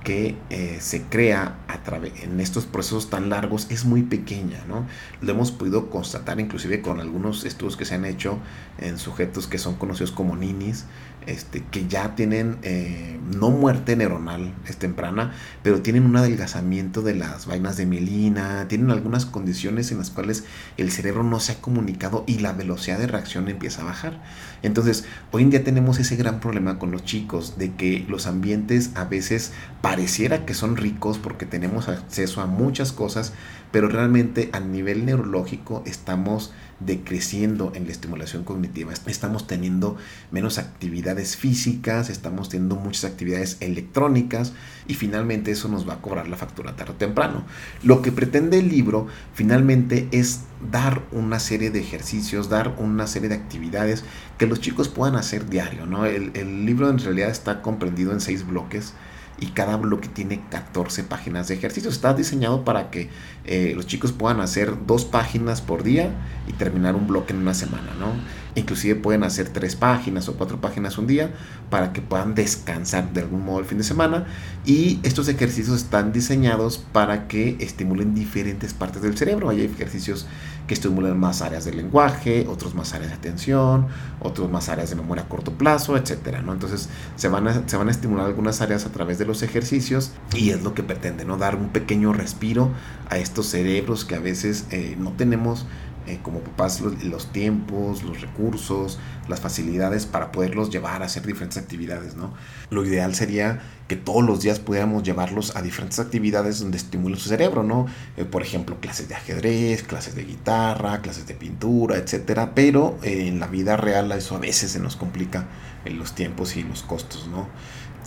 que 0.07 0.37
eh, 0.49 0.77
se 0.79 1.01
crea 1.01 1.57
a 1.67 1.77
en 2.23 2.39
estos 2.39 2.65
procesos 2.65 3.09
tan 3.09 3.29
largos 3.29 3.67
es 3.69 3.83
muy 3.83 4.03
pequeña, 4.03 4.63
¿no? 4.65 4.85
Lo 5.19 5.31
hemos 5.33 5.51
podido 5.51 5.89
constatar 5.89 6.39
inclusive 6.39 6.81
con 6.81 7.01
algunos 7.01 7.43
estudios 7.43 7.75
que 7.75 7.83
se 7.83 7.95
han 7.95 8.05
hecho 8.05 8.39
en 8.77 8.99
sujetos 8.99 9.47
que 9.47 9.57
son 9.57 9.75
conocidos 9.75 10.11
como 10.11 10.37
ninis, 10.37 10.85
este, 11.27 11.61
que 11.61 11.87
ya 11.87 12.15
tienen 12.15 12.57
eh, 12.61 13.19
no 13.35 13.49
muerte 13.49 13.97
neuronal 13.97 14.53
es 14.65 14.77
temprana, 14.77 15.33
pero 15.61 15.81
tienen 15.81 16.05
un 16.05 16.15
adelgazamiento 16.15 17.01
de 17.01 17.15
las 17.15 17.45
vainas 17.45 17.75
de 17.75 17.85
mielina, 17.85 18.69
tienen 18.69 18.91
algunas 18.91 19.25
condiciones 19.25 19.91
en 19.91 19.97
las 19.97 20.09
cuales 20.09 20.45
el 20.77 20.89
cerebro 20.89 21.23
no 21.23 21.41
se 21.41 21.51
ha 21.51 21.61
comunicado 21.61 22.23
y 22.27 22.39
la 22.39 22.53
velocidad 22.53 22.97
de 22.97 23.07
reacción 23.07 23.49
empieza 23.49 23.81
a 23.81 23.85
bajar. 23.85 24.23
Entonces, 24.63 25.03
hoy 25.31 25.43
en 25.43 25.49
día 25.49 25.65
tenemos 25.65 25.99
ese 25.99 26.15
gran 26.15 26.39
problema 26.39 26.79
con 26.79 26.91
los 26.91 27.03
chicos, 27.03 27.57
de 27.57 27.73
que 27.73 28.05
los 28.07 28.25
ambientes 28.25 28.91
a 28.95 29.03
veces 29.03 29.51
pareciera 29.97 30.45
que 30.45 30.53
son 30.53 30.77
ricos 30.77 31.17
porque 31.17 31.47
tenemos 31.47 31.87
acceso 31.87 32.41
a 32.41 32.45
muchas 32.45 32.91
cosas, 32.91 33.33
pero 33.71 33.87
realmente 33.87 34.51
a 34.53 34.59
nivel 34.59 35.07
neurológico 35.07 35.81
estamos 35.87 36.53
decreciendo 36.79 37.71
en 37.73 37.85
la 37.85 37.93
estimulación 37.93 38.43
cognitiva. 38.43 38.93
Estamos 39.07 39.47
teniendo 39.47 39.97
menos 40.29 40.59
actividades 40.59 41.35
físicas, 41.35 42.11
estamos 42.11 42.49
teniendo 42.49 42.75
muchas 42.75 43.05
actividades 43.05 43.57
electrónicas 43.59 44.53
y 44.87 44.93
finalmente 44.93 45.49
eso 45.49 45.67
nos 45.67 45.89
va 45.89 45.93
a 45.93 46.01
cobrar 46.01 46.27
la 46.27 46.37
factura 46.37 46.75
tarde 46.75 46.91
o 46.91 46.97
temprano. 46.97 47.43
Lo 47.81 48.03
que 48.03 48.11
pretende 48.11 48.59
el 48.59 48.69
libro 48.69 49.07
finalmente 49.33 50.07
es 50.11 50.41
dar 50.71 51.01
una 51.11 51.39
serie 51.39 51.71
de 51.71 51.79
ejercicios, 51.79 52.49
dar 52.49 52.75
una 52.77 53.07
serie 53.07 53.29
de 53.29 53.35
actividades 53.35 54.03
que 54.37 54.45
los 54.45 54.61
chicos 54.61 54.89
puedan 54.89 55.15
hacer 55.15 55.49
diario. 55.49 55.87
¿no? 55.87 56.05
El, 56.05 56.29
el 56.35 56.67
libro 56.67 56.87
en 56.91 56.99
realidad 56.99 57.31
está 57.31 57.63
comprendido 57.63 58.11
en 58.11 58.21
seis 58.21 58.45
bloques 58.45 58.93
y 59.39 59.47
cada 59.47 59.77
bloque 59.77 60.07
tiene 60.07 60.41
14 60.49 61.03
páginas 61.03 61.47
de 61.47 61.55
ejercicios. 61.55 61.93
Está 61.93 62.13
diseñado 62.13 62.63
para 62.65 62.89
que 62.89 63.09
eh, 63.45 63.73
los 63.75 63.85
chicos 63.85 64.11
puedan 64.11 64.41
hacer 64.41 64.85
dos 64.85 65.05
páginas 65.05 65.61
por 65.61 65.83
día 65.83 66.11
y 66.47 66.53
terminar 66.53 66.95
un 66.95 67.07
bloque 67.07 67.33
en 67.33 67.39
una 67.39 67.53
semana, 67.53 67.93
¿no? 67.99 68.13
Inclusive 68.57 68.95
pueden 68.95 69.23
hacer 69.23 69.49
tres 69.49 69.75
páginas 69.75 70.27
o 70.29 70.33
cuatro 70.33 70.59
páginas 70.59 70.97
un 70.97 71.05
día 71.05 71.29
para 71.69 71.93
que 71.93 72.01
puedan 72.01 72.33
descansar 72.33 73.13
de 73.13 73.21
algún 73.21 73.45
modo 73.45 73.59
el 73.59 73.65
fin 73.65 73.77
de 73.77 73.83
semana. 73.83 74.25
Y 74.65 74.99
estos 75.03 75.27
ejercicios 75.27 75.77
están 75.77 76.11
diseñados 76.11 76.79
para 76.79 77.27
que 77.27 77.55
estimulen 77.59 78.15
diferentes 78.15 78.73
partes 78.73 79.03
del 79.03 79.15
cerebro. 79.15 79.49
Hay 79.49 79.61
ejercicios 79.61 80.25
que 80.65 80.73
estimulan 80.73 81.19
más 81.19 81.43
áreas 81.43 81.65
del 81.65 81.77
lenguaje, 81.77 82.47
otros 82.49 82.73
más 82.73 82.95
áreas 82.95 83.11
de 83.11 83.17
atención, 83.17 83.87
otros 84.19 84.51
más 84.51 84.69
áreas 84.69 84.89
de 84.89 84.95
memoria 84.95 85.23
a 85.23 85.29
corto 85.29 85.53
plazo, 85.53 85.95
etcétera, 85.95 86.41
¿no? 86.41 86.51
Entonces 86.51 86.89
se 87.15 87.29
van, 87.29 87.47
a, 87.47 87.69
se 87.69 87.77
van 87.77 87.87
a 87.89 87.91
estimular 87.91 88.25
algunas 88.25 88.61
áreas 88.61 88.87
a 88.87 88.89
través 88.89 89.19
de 89.19 89.25
los 89.25 89.43
ejercicios 89.43 90.13
y 90.35 90.49
es 90.49 90.63
lo 90.63 90.73
que 90.73 90.81
pretende, 90.81 91.25
¿no? 91.25 91.37
Dar 91.37 91.55
un 91.55 91.69
pequeño 91.69 92.11
respiro 92.11 92.71
a 93.09 93.17
estos 93.17 93.45
cerebros 93.45 94.03
que 94.03 94.15
a 94.15 94.19
veces 94.19 94.65
eh, 94.71 94.97
no 94.99 95.11
tenemos 95.11 95.67
eh, 96.07 96.19
como 96.23 96.39
papás 96.39 96.81
los, 96.81 97.31
tiempos, 97.31 98.03
los 98.03 98.21
recursos, 98.21 98.97
las 99.27 99.41
facilidades 99.41 100.05
para 100.05 100.31
poderlos 100.31 100.69
llevar 100.69 101.01
a 101.01 101.05
hacer 101.05 101.25
diferentes 101.25 101.57
actividades, 101.57 102.15
¿no? 102.15 102.33
Lo 102.69 102.85
ideal 102.85 103.13
sería 103.13 103.61
que 103.87 103.95
todos 103.95 104.23
los 104.23 104.41
días 104.41 104.59
pudiéramos 104.59 105.03
llevarlos 105.03 105.55
a 105.55 105.61
diferentes 105.61 105.99
actividades 105.99 106.59
donde 106.59 106.77
estimulen 106.77 107.19
su 107.19 107.29
cerebro, 107.29 107.63
¿no? 107.63 107.87
Eh, 108.15 108.25
por 108.25 108.41
ejemplo, 108.41 108.79
clases 108.79 109.09
de 109.09 109.15
ajedrez, 109.15 109.83
clases 109.83 110.15
de 110.15 110.23
guitarra, 110.23 111.01
clases 111.01 111.27
de 111.27 111.33
pintura, 111.33 111.97
etcétera, 111.97 112.53
pero 112.55 112.97
eh, 113.03 113.27
en 113.27 113.39
la 113.39 113.47
vida 113.47 113.77
real 113.77 114.11
eso 114.13 114.35
a 114.35 114.39
veces 114.39 114.71
se 114.71 114.79
nos 114.79 114.95
complica 114.95 115.47
en 115.85 115.99
los 115.99 116.15
tiempos 116.15 116.55
y 116.55 116.63
los 116.63 116.83
costos, 116.83 117.27
¿no? 117.27 117.47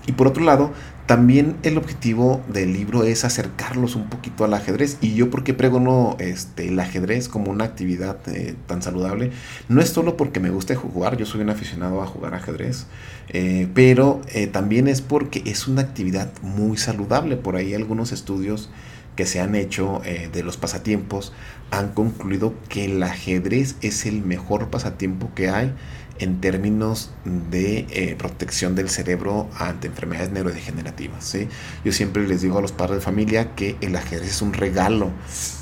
Y 0.06 0.12
por 0.12 0.26
otro 0.26 0.44
lado, 0.44 0.72
también 1.10 1.56
el 1.64 1.76
objetivo 1.76 2.40
del 2.46 2.72
libro 2.72 3.02
es 3.02 3.24
acercarlos 3.24 3.96
un 3.96 4.08
poquito 4.08 4.44
al 4.44 4.54
ajedrez. 4.54 4.96
Y 5.00 5.14
yo 5.14 5.28
porque 5.28 5.54
pregono 5.54 6.16
este, 6.20 6.68
el 6.68 6.78
ajedrez 6.78 7.28
como 7.28 7.50
una 7.50 7.64
actividad 7.64 8.16
eh, 8.28 8.54
tan 8.68 8.80
saludable, 8.80 9.32
no 9.68 9.80
es 9.80 9.88
solo 9.88 10.16
porque 10.16 10.38
me 10.38 10.50
guste 10.50 10.76
jugar, 10.76 11.16
yo 11.16 11.26
soy 11.26 11.40
un 11.40 11.50
aficionado 11.50 12.00
a 12.00 12.06
jugar 12.06 12.34
ajedrez, 12.34 12.86
eh, 13.28 13.66
pero 13.74 14.20
eh, 14.32 14.46
también 14.46 14.86
es 14.86 15.02
porque 15.02 15.42
es 15.46 15.66
una 15.66 15.82
actividad 15.82 16.30
muy 16.42 16.76
saludable. 16.76 17.36
Por 17.36 17.56
ahí 17.56 17.74
algunos 17.74 18.12
estudios 18.12 18.70
que 19.16 19.26
se 19.26 19.40
han 19.40 19.56
hecho 19.56 20.00
de 20.32 20.42
los 20.44 20.56
pasatiempos 20.56 21.32
han 21.72 21.88
concluido 21.88 22.54
que 22.68 22.86
el 22.86 23.02
ajedrez 23.02 23.74
es 23.82 24.06
el 24.06 24.22
mejor 24.22 24.70
pasatiempo 24.70 25.30
que 25.34 25.50
hay 25.50 25.74
en 26.20 26.40
términos 26.40 27.10
de 27.24 27.86
eh, 27.90 28.14
protección 28.16 28.74
del 28.74 28.90
cerebro 28.90 29.48
ante 29.58 29.88
enfermedades 29.88 30.30
neurodegenerativas. 30.30 31.36
Yo 31.84 31.92
siempre 31.92 32.28
les 32.28 32.42
digo 32.42 32.58
a 32.58 32.62
los 32.62 32.72
padres 32.72 32.98
de 32.98 33.00
familia 33.02 33.54
que 33.54 33.76
el 33.80 33.96
ajedrez 33.96 34.30
es 34.30 34.42
un 34.42 34.52
regalo 34.52 35.10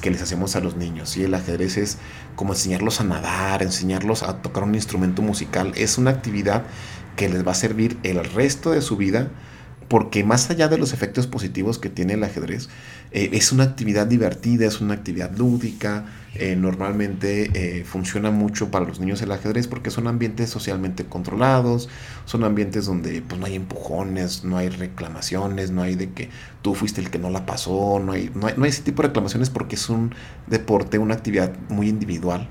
que 0.02 0.10
les 0.10 0.20
hacemos 0.20 0.56
a 0.56 0.60
los 0.60 0.76
niños. 0.76 1.10
¿sí? 1.10 1.22
El 1.22 1.34
ajedrez 1.34 1.76
es 1.76 1.98
como 2.34 2.52
enseñarlos 2.52 3.00
a 3.00 3.04
nadar, 3.04 3.62
enseñarlos 3.62 4.24
a 4.24 4.42
tocar 4.42 4.64
un 4.64 4.74
instrumento 4.74 5.22
musical. 5.22 5.72
Es 5.76 5.96
una 5.96 6.10
actividad 6.10 6.64
que 7.16 7.28
les 7.28 7.46
va 7.46 7.52
a 7.52 7.54
servir 7.54 7.96
el 8.02 8.24
resto 8.24 8.72
de 8.72 8.82
su 8.82 8.96
vida 8.96 9.30
porque 9.88 10.22
más 10.22 10.50
allá 10.50 10.68
de 10.68 10.78
los 10.78 10.92
efectos 10.92 11.26
positivos 11.26 11.78
que 11.78 11.88
tiene 11.88 12.14
el 12.14 12.24
ajedrez, 12.24 12.68
eh, 13.10 13.30
es 13.32 13.52
una 13.52 13.64
actividad 13.64 14.06
divertida, 14.06 14.66
es 14.66 14.80
una 14.80 14.94
actividad 14.94 15.34
lúdica, 15.36 16.04
eh, 16.34 16.56
normalmente 16.56 17.50
eh, 17.54 17.84
funciona 17.84 18.30
mucho 18.30 18.70
para 18.70 18.84
los 18.84 19.00
niños 19.00 19.22
el 19.22 19.32
ajedrez 19.32 19.66
porque 19.66 19.90
son 19.90 20.06
ambientes 20.06 20.50
socialmente 20.50 21.06
controlados, 21.06 21.88
son 22.26 22.44
ambientes 22.44 22.84
donde 22.84 23.22
pues, 23.22 23.40
no 23.40 23.46
hay 23.46 23.54
empujones, 23.56 24.44
no 24.44 24.58
hay 24.58 24.68
reclamaciones, 24.68 25.70
no 25.70 25.82
hay 25.82 25.94
de 25.94 26.10
que 26.10 26.28
tú 26.60 26.74
fuiste 26.74 27.00
el 27.00 27.10
que 27.10 27.18
no 27.18 27.30
la 27.30 27.46
pasó, 27.46 27.98
no 28.04 28.12
hay, 28.12 28.30
no 28.34 28.46
hay, 28.46 28.54
no 28.56 28.64
hay 28.64 28.70
ese 28.70 28.82
tipo 28.82 29.02
de 29.02 29.08
reclamaciones 29.08 29.48
porque 29.48 29.76
es 29.76 29.88
un 29.88 30.14
deporte, 30.46 30.98
una 30.98 31.14
actividad 31.14 31.52
muy 31.70 31.88
individual 31.88 32.48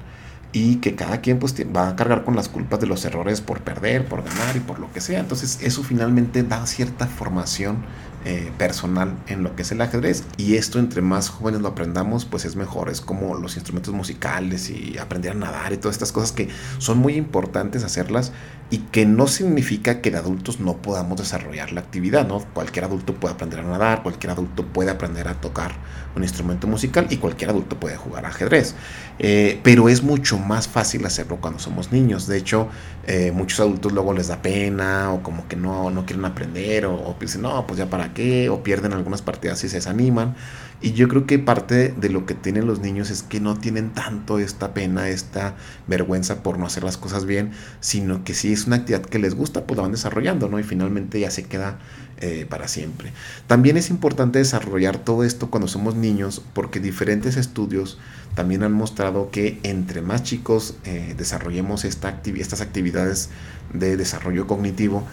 y 0.54 0.77
que 0.77 0.96
cada 0.96 1.22
quien 1.22 1.39
pues 1.39 1.56
va 1.75 1.89
a 1.89 1.96
cargar 1.96 2.24
con 2.24 2.36
las 2.36 2.50
culpas 2.50 2.80
de 2.80 2.88
los 2.88 3.04
errores 3.06 3.42
por 3.42 3.62
perder, 3.62 4.06
por 4.06 4.24
ganar 4.24 4.56
y 4.56 4.60
por 4.60 4.80
lo 4.80 4.92
que 4.92 5.01
sea. 5.01 5.20
Entonces 5.20 5.60
eso 5.62 5.84
finalmente 5.84 6.44
da 6.44 6.66
cierta 6.66 7.08
formación 7.08 7.77
eh, 8.25 8.51
personal 8.58 9.16
en 9.27 9.44
lo 9.44 9.56
que 9.56 9.62
es 9.62 9.72
el 9.72 9.80
ajedrez 9.80 10.25
y 10.36 10.56
esto 10.56 10.80
entre 10.80 11.01
más 11.01 11.30
jóvenes 11.30 11.62
lo 11.62 11.70
aprendamos 11.70 12.25
pues 12.25 12.44
es 12.44 12.58
mejor 12.58 12.89
es 12.89 13.00
como 13.00 13.36
los 13.36 13.56
instrumentos 13.56 13.94
musicales 13.94 14.70
y 14.70 14.98
aprender 14.98 15.32
a 15.32 15.36
nadar 15.36 15.72
y 15.72 15.77
todas 15.77 15.96
estas 15.96 16.12
cosas 16.12 16.34
que 16.34 16.50
son 16.80 16.98
muy 16.98 17.13
importantes 17.13 17.86
hacerlas 17.86 18.34
y 18.69 18.79
que 18.79 19.05
no 19.05 19.27
significa 19.27 20.01
que 20.01 20.12
de 20.12 20.17
adultos 20.17 20.59
no 20.59 20.77
podamos 20.77 21.17
desarrollar 21.17 21.71
la 21.71 21.81
actividad 21.81 22.27
no 22.27 22.39
cualquier 22.53 22.86
adulto 22.86 23.15
puede 23.15 23.33
aprender 23.33 23.62
a 23.62 23.63
nadar 23.63 24.03
cualquier 24.03 24.31
adulto 24.31 24.65
puede 24.65 24.91
aprender 24.91 25.27
a 25.27 25.36
tocar 25.36 25.75
un 26.17 26.24
instrumento 26.24 26.67
musical 26.67 27.07
y 27.09 27.17
cualquier 27.17 27.51
adulto 27.51 27.79
puede 27.79 27.95
jugar 27.95 28.25
ajedrez. 28.25 28.75
Eh, 29.19 29.59
pero 29.63 29.88
es 29.89 30.03
mucho 30.03 30.38
más 30.38 30.67
fácil 30.67 31.05
hacerlo 31.05 31.38
cuando 31.39 31.59
somos 31.59 31.91
niños. 31.91 32.27
De 32.27 32.38
hecho 32.38 32.67
eh, 33.05 33.31
muchos 33.31 33.59
adultos 33.59 33.93
luego 33.93 34.13
les 34.13 34.27
da 34.27 34.41
pena 34.41 35.13
o 35.13 35.24
como 35.24 35.47
que 35.47 35.55
no, 35.55 35.89
no 35.89 36.05
quieren 36.05 36.25
aprender 36.25 36.86
o, 36.86 36.93
o 36.93 37.15
dicen 37.19 37.43
no 37.43 37.65
pues 37.65 37.79
ya 37.79 37.89
para 37.89 38.12
o 38.51 38.63
pierden 38.63 38.93
algunas 38.93 39.21
partidas 39.21 39.63
y 39.63 39.69
se 39.69 39.77
desaniman. 39.77 40.36
Y 40.79 40.93
yo 40.93 41.07
creo 41.07 41.25
que 41.25 41.39
parte 41.39 41.89
de 41.97 42.09
lo 42.09 42.27
que 42.27 42.36
tienen 42.36 42.67
los 42.67 42.81
niños 42.81 43.09
es 43.09 43.24
que 43.24 43.39
no 43.39 43.57
tienen 43.57 43.91
tanto 43.91 44.38
esta 44.38 44.75
pena, 44.75 45.09
esta 45.09 45.55
vergüenza 45.88 46.43
por 46.43 46.59
no 46.59 46.67
hacer 46.67 46.83
las 46.83 46.97
cosas 46.97 47.25
bien, 47.25 47.51
sino 47.79 48.24
que 48.24 48.36
si 48.36 48.53
es 48.57 48.67
una 48.67 48.77
actividad 48.77 49.05
que 49.05 49.19
les 49.19 49.35
gusta, 49.35 49.65
pues 49.65 49.77
la 49.77 49.83
van 49.83 49.91
desarrollando, 49.91 50.49
¿no? 50.49 50.59
Y 50.59 50.63
finalmente 50.63 51.19
ya 51.19 51.31
se 51.31 51.43
queda 51.43 51.79
eh, 52.19 52.45
para 52.49 52.67
siempre. 52.67 53.13
También 53.45 53.77
es 53.77 53.89
importante 53.89 54.39
desarrollar 54.39 54.97
todo 54.97 55.23
esto 55.23 55.49
cuando 55.49 55.67
somos 55.67 55.95
niños, 55.95 56.41
porque 56.53 56.79
diferentes 56.79 57.37
estudios 57.37 57.99
también 58.33 58.63
han 58.63 58.73
mostrado 58.73 59.29
que 59.31 59.59
entre 59.63 60.01
más 60.01 60.23
chicos 60.23 60.75
eh, 60.83 61.13
desarrollemos 61.17 61.85
esta 61.85 62.21
estas 62.25 62.61
actividades 62.61 63.29
de 63.73 63.97
desarrollo 63.97 64.47
cognitivo, 64.47 65.03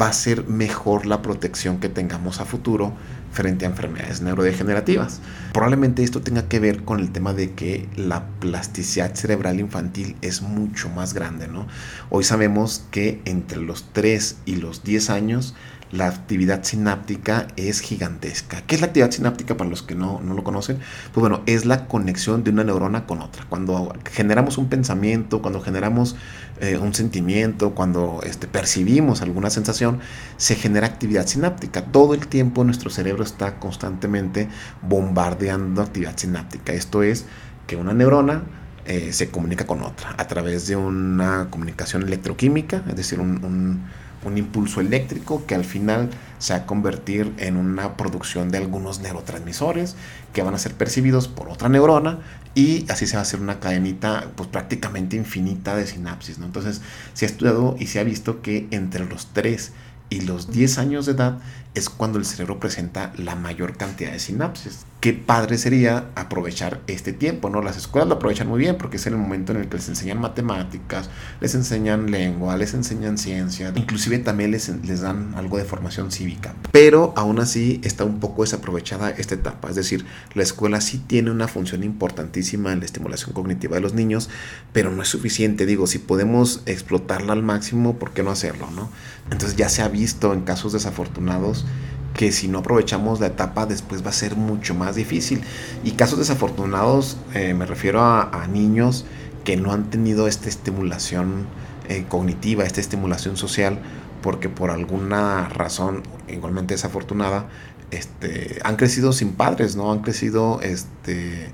va 0.00 0.08
a 0.08 0.12
ser 0.12 0.46
mejor 0.48 1.06
la 1.06 1.20
protección 1.20 1.80
que 1.80 1.88
tengamos 1.88 2.40
a 2.40 2.44
futuro 2.44 2.94
frente 3.34 3.66
a 3.66 3.68
enfermedades 3.68 4.22
neurodegenerativas. 4.22 5.20
Probablemente 5.52 6.04
esto 6.04 6.22
tenga 6.22 6.48
que 6.48 6.60
ver 6.60 6.84
con 6.84 7.00
el 7.00 7.10
tema 7.10 7.34
de 7.34 7.50
que 7.50 7.88
la 7.96 8.26
plasticidad 8.38 9.14
cerebral 9.14 9.58
infantil 9.58 10.16
es 10.22 10.40
mucho 10.40 10.88
más 10.88 11.14
grande, 11.14 11.48
¿no? 11.48 11.66
Hoy 12.10 12.22
sabemos 12.22 12.84
que 12.92 13.20
entre 13.24 13.60
los 13.60 13.92
3 13.92 14.36
y 14.46 14.56
los 14.56 14.84
10 14.84 15.10
años 15.10 15.54
la 15.94 16.08
actividad 16.08 16.64
sináptica 16.64 17.46
es 17.56 17.80
gigantesca. 17.80 18.62
¿Qué 18.66 18.74
es 18.74 18.80
la 18.80 18.88
actividad 18.88 19.12
sináptica 19.12 19.56
para 19.56 19.70
los 19.70 19.82
que 19.82 19.94
no, 19.94 20.20
lo 20.20 20.42
conocen? 20.42 20.78
Pues 21.12 21.20
bueno, 21.20 21.42
es 21.46 21.64
la 21.66 21.86
conexión 21.86 22.42
de 22.42 22.50
una 22.50 22.64
neurona 22.64 23.06
con 23.06 23.20
otra. 23.20 23.46
Cuando 23.48 23.94
generamos 24.10 24.58
un 24.58 24.68
pensamiento, 24.68 25.40
cuando 25.40 25.60
generamos 25.60 26.16
eh, 26.60 26.78
un 26.78 26.94
sentimiento, 26.94 27.74
cuando 27.74 28.20
este, 28.24 28.48
percibimos 28.48 29.22
alguna 29.22 29.50
sensación, 29.50 30.00
se 30.36 30.56
genera 30.56 30.86
actividad 30.86 31.26
sináptica. 31.26 31.84
Todo 31.84 32.14
el 32.14 32.26
tiempo 32.26 32.64
nuestro 32.64 32.90
cerebro 32.90 33.22
está 33.22 33.60
constantemente 33.60 34.48
bombardeando 34.82 35.82
actividad 35.82 36.16
sináptica. 36.16 36.72
Esto 36.72 37.04
es 37.04 37.26
que 37.68 37.76
una 37.76 37.94
neurona 37.94 38.42
eh, 38.84 39.12
se 39.12 39.30
comunica 39.30 39.64
con 39.66 39.82
otra 39.82 40.14
a 40.18 40.26
través 40.26 40.66
de 40.66 40.76
una 40.76 41.48
comunicación 41.50 42.02
electroquímica, 42.02 42.82
es 42.88 42.96
decir, 42.96 43.20
un 43.20 43.84
un 44.24 44.38
impulso 44.38 44.80
eléctrico 44.80 45.44
que 45.46 45.54
al 45.54 45.64
final 45.64 46.10
se 46.38 46.52
va 46.52 46.60
a 46.60 46.66
convertir 46.66 47.32
en 47.38 47.56
una 47.56 47.96
producción 47.96 48.50
de 48.50 48.58
algunos 48.58 49.00
neurotransmisores 49.00 49.96
que 50.32 50.42
van 50.42 50.54
a 50.54 50.58
ser 50.58 50.74
percibidos 50.74 51.28
por 51.28 51.48
otra 51.48 51.68
neurona 51.68 52.18
y 52.54 52.90
así 52.90 53.06
se 53.06 53.16
va 53.16 53.20
a 53.20 53.22
hacer 53.22 53.40
una 53.40 53.60
cadenita 53.60 54.30
pues 54.36 54.48
prácticamente 54.48 55.16
infinita 55.16 55.76
de 55.76 55.86
sinapsis. 55.86 56.38
¿no? 56.38 56.46
Entonces 56.46 56.80
se 57.12 57.24
ha 57.24 57.28
estudiado 57.28 57.76
y 57.78 57.86
se 57.86 58.00
ha 58.00 58.04
visto 58.04 58.42
que 58.42 58.68
entre 58.70 59.04
los 59.04 59.28
3 59.32 59.72
y 60.10 60.20
los 60.20 60.50
10 60.50 60.78
años 60.78 61.06
de 61.06 61.12
edad 61.12 61.38
es 61.74 61.88
cuando 61.88 62.18
el 62.18 62.24
cerebro 62.24 62.60
presenta 62.60 63.12
la 63.16 63.34
mayor 63.34 63.76
cantidad 63.76 64.12
de 64.12 64.20
sinapsis. 64.20 64.86
Qué 65.04 65.12
padre 65.12 65.58
sería 65.58 66.06
aprovechar 66.14 66.80
este 66.86 67.12
tiempo, 67.12 67.50
¿no? 67.50 67.60
Las 67.60 67.76
escuelas 67.76 68.08
lo 68.08 68.14
aprovechan 68.14 68.48
muy 68.48 68.58
bien 68.58 68.78
porque 68.78 68.96
es 68.96 69.06
el 69.06 69.14
momento 69.14 69.52
en 69.52 69.58
el 69.58 69.68
que 69.68 69.76
les 69.76 69.86
enseñan 69.90 70.18
matemáticas, 70.18 71.10
les 71.42 71.54
enseñan 71.54 72.10
lengua, 72.10 72.56
les 72.56 72.72
enseñan 72.72 73.18
ciencia, 73.18 73.70
inclusive 73.76 74.18
también 74.20 74.50
les, 74.50 74.70
les 74.70 75.02
dan 75.02 75.34
algo 75.34 75.58
de 75.58 75.66
formación 75.66 76.10
cívica. 76.10 76.54
Pero 76.72 77.12
aún 77.18 77.38
así 77.38 77.82
está 77.84 78.04
un 78.04 78.18
poco 78.18 78.44
desaprovechada 78.44 79.10
esta 79.10 79.34
etapa, 79.34 79.68
es 79.68 79.76
decir, 79.76 80.06
la 80.32 80.42
escuela 80.42 80.80
sí 80.80 80.96
tiene 81.06 81.30
una 81.30 81.48
función 81.48 81.84
importantísima 81.84 82.72
en 82.72 82.78
la 82.78 82.86
estimulación 82.86 83.34
cognitiva 83.34 83.74
de 83.74 83.82
los 83.82 83.92
niños, 83.92 84.30
pero 84.72 84.90
no 84.90 85.02
es 85.02 85.08
suficiente, 85.08 85.66
digo, 85.66 85.86
si 85.86 85.98
podemos 85.98 86.62
explotarla 86.64 87.34
al 87.34 87.42
máximo, 87.42 87.98
¿por 87.98 88.12
qué 88.12 88.22
no 88.22 88.30
hacerlo, 88.30 88.70
no? 88.74 88.88
Entonces 89.30 89.54
ya 89.58 89.68
se 89.68 89.82
ha 89.82 89.88
visto 89.88 90.32
en 90.32 90.40
casos 90.40 90.72
desafortunados 90.72 91.66
que 92.14 92.32
si 92.32 92.48
no 92.48 92.60
aprovechamos 92.60 93.20
la 93.20 93.26
etapa 93.26 93.66
después 93.66 94.04
va 94.04 94.10
a 94.10 94.12
ser 94.12 94.36
mucho 94.36 94.74
más 94.74 94.94
difícil. 94.94 95.42
Y 95.82 95.92
casos 95.92 96.18
desafortunados 96.18 97.18
eh, 97.34 97.54
me 97.54 97.66
refiero 97.66 98.00
a, 98.02 98.46
niños 98.48 99.04
que 99.44 99.56
no 99.56 99.72
han 99.72 99.90
tenido 99.90 100.28
esta 100.28 100.48
estimulación 100.48 101.46
eh, 101.88 102.04
cognitiva, 102.08 102.64
esta 102.64 102.80
estimulación 102.80 103.36
social, 103.36 103.80
porque 104.22 104.48
por 104.48 104.70
alguna 104.70 105.48
razón 105.48 106.02
igualmente 106.28 106.74
desafortunada, 106.74 107.48
este, 107.90 108.58
han 108.64 108.76
crecido 108.76 109.12
sin 109.12 109.32
padres, 109.32 109.76
¿no? 109.76 109.92
Han 109.92 110.00
crecido 110.00 110.60
este, 110.62 111.52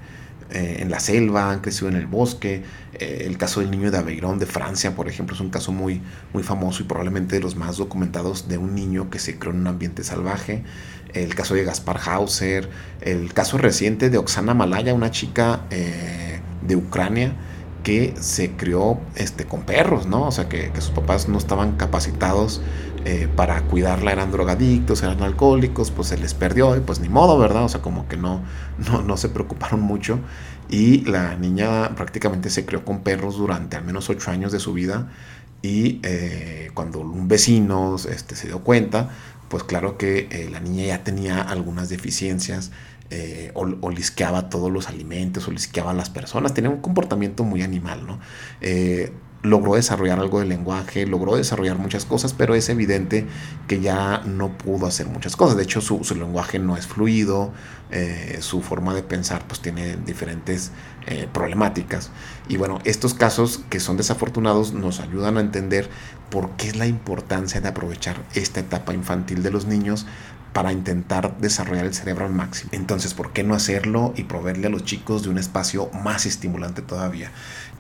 eh, 0.52 0.78
en 0.80 0.90
la 0.90 1.00
selva, 1.00 1.50
han 1.50 1.61
crecido 1.61 1.88
en 1.88 1.97
el 1.97 2.07
bosque. 2.07 2.62
Eh, 2.95 3.25
el 3.26 3.38
caso 3.38 3.61
del 3.61 3.71
niño 3.71 3.90
de 3.90 3.99
Aveyron 3.99 4.38
de 4.38 4.47
Francia, 4.47 4.95
por 4.95 5.09
ejemplo, 5.09 5.35
es 5.35 5.40
un 5.40 5.50
caso 5.50 5.73
muy, 5.73 6.02
muy 6.33 6.42
famoso 6.42 6.83
y 6.83 6.87
probablemente 6.87 7.37
de 7.37 7.42
los 7.42 7.57
más 7.57 7.76
documentados 7.76 8.49
de 8.49 8.59
un 8.59 8.75
niño 8.75 9.11
que 9.11 9.19
se 9.19 9.38
creó 9.38 9.52
en 9.52 9.61
un 9.61 9.66
ambiente 9.66 10.02
salvaje. 10.04 10.64
El 11.12 11.35
caso 11.35 11.54
de 11.54 11.64
Gaspar 11.64 12.00
Hauser, 12.04 12.69
el 13.00 13.33
caso 13.33 13.59
reciente 13.59 14.11
de 14.11 14.19
Oksana 14.19 14.54
Malaya, 14.54 14.95
una 14.95 15.11
chica 15.11 15.62
eh, 15.71 16.40
de 16.66 16.76
Ucrania 16.76 17.35
que 17.83 18.14
se 18.21 18.52
crió 18.52 18.99
este, 19.16 19.45
con 19.47 19.62
perros, 19.62 20.07
¿no? 20.07 20.26
O 20.26 20.33
sea, 20.33 20.49
que, 20.49 20.71
sus 20.76 20.90
papás 20.90 21.28
no 21.28 21.38
estaban 21.38 21.76
capacitados 21.76 22.61
eh, 23.04 23.28
para 23.35 23.62
cuidarla 23.62 24.12
eran 24.12 24.30
drogadictos, 24.30 25.02
eran 25.02 25.23
alcohólicos, 25.23 25.90
pues 25.90 26.09
se 26.09 26.19
les 26.19 26.35
perdió 26.35 26.76
y 26.76 26.80
pues 26.80 27.00
ni 27.00 27.09
modo, 27.09 27.38
¿verdad? 27.38 27.64
O 27.64 27.69
sea, 27.69 27.80
como 27.80 28.09
que 28.09 28.16
no, 28.16 28.42
no, 28.90 29.02
no 29.02 29.16
se 29.16 29.28
preocuparon 29.28 29.80
mucho 29.80 30.19
y 30.69 31.04
la 31.04 31.35
niña 31.37 31.95
prácticamente 31.97 32.50
se 32.50 32.66
crió 32.66 32.85
con 32.85 33.00
perros 33.00 33.37
durante 33.37 33.76
al 33.76 33.85
menos 33.85 34.11
ocho 34.11 34.30
años 34.30 34.52
de 34.52 34.61
su 34.61 34.73
vida 34.73 35.09
y 35.62 36.00
eh, 36.02 36.71
cuando 36.75 37.00
un 37.00 37.26
vecino 37.26 37.97
este, 37.97 38.37
se 38.37 38.49
dio 38.49 38.61
cuenta, 38.61 39.11
pues 39.49 39.64
claro 39.64 39.97
que 39.99 40.28
eh, 40.30 40.49
la 40.50 40.61
niña 40.61 40.85
ya 40.87 41.02
tenía 41.02 41.40
algunas 41.40 41.88
deficiencias 41.88 42.71
o, 43.54 43.90
lisqueaba 43.90 44.49
todos 44.49 44.71
los 44.71 44.87
alimentos 44.87 45.49
o 45.49 45.50
lisqueaba 45.50 45.92
las 45.92 46.11
personas, 46.11 46.54
tenía 46.54 46.71
un 46.71 46.80
comportamiento 46.80 47.42
muy 47.42 47.62
animal, 47.62 48.07
¿no? 48.07 48.21
Logró 49.43 49.75
desarrollar 49.75 50.19
algo 50.19 50.41
de 50.41 50.47
lenguaje, 50.47 51.07
logró 51.07 51.37
desarrollar 51.37 51.79
muchas 51.79 52.05
cosas, 52.05 52.35
pero 52.35 52.55
es 52.55 52.69
evidente 52.69 53.27
que 53.69 53.81
ya 53.81 54.23
no 54.27 54.57
pudo 54.59 54.87
hacer 54.87 55.07
muchas 55.07 55.37
cosas. 55.37 55.57
De 55.57 55.63
hecho, 55.63 55.81
su, 55.81 56.01
lenguaje 56.15 56.59
no 56.59 56.77
es 56.77 56.87
fluido, 56.87 57.53
eh, 57.91 58.39
su 58.41 58.61
forma 58.61 58.95
de 58.95 59.03
pensar 59.03 59.47
pues 59.47 59.61
tiene 59.61 59.97
diferentes 59.97 60.73
eh, 61.07 61.27
problemáticas. 61.33 62.11
Y 62.49 62.57
bueno, 62.57 62.79
estos 62.85 63.15
casos 63.15 63.61
que 63.71 63.81
son 63.81 63.97
desafortunados 63.97 64.73
nos 64.75 65.01
ayudan 65.01 65.39
a 65.39 65.41
entender 65.41 65.89
por 66.31 66.51
qué 66.53 66.69
es 66.69 66.77
la 66.77 66.87
importancia 66.87 67.61
de 67.61 67.69
aprovechar 67.69 68.23
esta 68.35 68.61
etapa 68.61 68.93
infantil 68.93 69.43
de 69.43 69.51
los 69.51 69.67
niños 69.67 70.07
para 70.53 70.73
intentar 70.73 71.39
desarrollar 71.39 71.87
el 71.87 71.95
cerebro 71.95 72.27
al 72.27 72.33
máximo. 72.33 72.71
Entonces, 72.75 73.15
¿por 73.15 73.33
qué 73.33 73.45
no 73.45 73.55
hacerlo 73.55 74.13
y 74.17 74.25
proveerle 74.25 74.67
a 74.67 74.71
los 74.71 74.85
chicos 74.85 75.23
de 75.23 75.29
un 75.29 75.39
espacio 75.39 75.91
más 76.05 76.27
estimulante 76.27 76.83
todavía? 76.83 77.31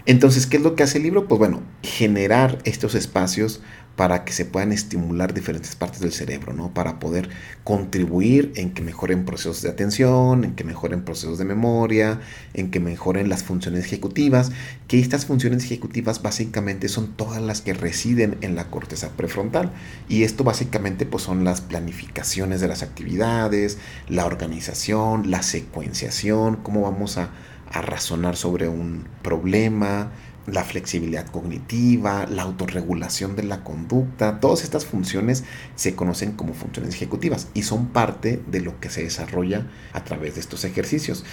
Entonces, 0.06 0.46
¿qué 0.46 0.56
es 0.56 0.62
lo 0.62 0.74
que 0.74 0.82
hace 0.82 0.98
el 0.98 1.04
libro? 1.04 1.28
Pues 1.28 1.38
bueno, 1.38 1.62
generar 1.82 2.58
estos 2.64 2.94
espacios 2.94 3.60
para 4.00 4.24
que 4.24 4.32
se 4.32 4.46
puedan 4.46 4.72
estimular 4.72 5.34
diferentes 5.34 5.76
partes 5.76 6.00
del 6.00 6.12
cerebro, 6.12 6.54
¿no? 6.54 6.72
Para 6.72 6.98
poder 6.98 7.28
contribuir 7.64 8.50
en 8.56 8.72
que 8.72 8.80
mejoren 8.80 9.26
procesos 9.26 9.60
de 9.60 9.68
atención, 9.68 10.44
en 10.44 10.54
que 10.54 10.64
mejoren 10.64 11.04
procesos 11.04 11.36
de 11.36 11.44
memoria, 11.44 12.18
en 12.54 12.70
que 12.70 12.80
mejoren 12.80 13.28
las 13.28 13.42
funciones 13.42 13.84
ejecutivas, 13.84 14.52
que 14.88 14.98
estas 14.98 15.26
funciones 15.26 15.64
ejecutivas 15.64 16.22
básicamente 16.22 16.88
son 16.88 17.14
todas 17.14 17.42
las 17.42 17.60
que 17.60 17.74
residen 17.74 18.38
en 18.40 18.56
la 18.56 18.70
corteza 18.70 19.10
prefrontal. 19.10 19.70
Y 20.08 20.22
esto 20.22 20.44
básicamente 20.44 21.04
pues 21.04 21.24
son 21.24 21.44
las 21.44 21.60
planificaciones 21.60 22.62
de 22.62 22.68
las 22.68 22.82
actividades, 22.82 23.76
la 24.08 24.24
organización, 24.24 25.30
la 25.30 25.42
secuenciación, 25.42 26.56
cómo 26.56 26.80
vamos 26.80 27.18
a 27.18 27.32
a 27.70 27.82
razonar 27.82 28.36
sobre 28.36 28.68
un 28.68 29.06
problema, 29.22 30.10
la 30.46 30.64
flexibilidad 30.64 31.26
cognitiva, 31.26 32.26
la 32.26 32.42
autorregulación 32.42 33.36
de 33.36 33.44
la 33.44 33.62
conducta, 33.62 34.40
todas 34.40 34.64
estas 34.64 34.86
funciones 34.86 35.44
se 35.76 35.94
conocen 35.94 36.32
como 36.32 36.54
funciones 36.54 36.94
ejecutivas 36.94 37.48
y 37.54 37.62
son 37.62 37.88
parte 37.88 38.42
de 38.50 38.60
lo 38.60 38.80
que 38.80 38.90
se 38.90 39.04
desarrolla 39.04 39.66
a 39.92 40.04
través 40.04 40.34
de 40.34 40.40
estos 40.40 40.64
ejercicios. 40.64 41.24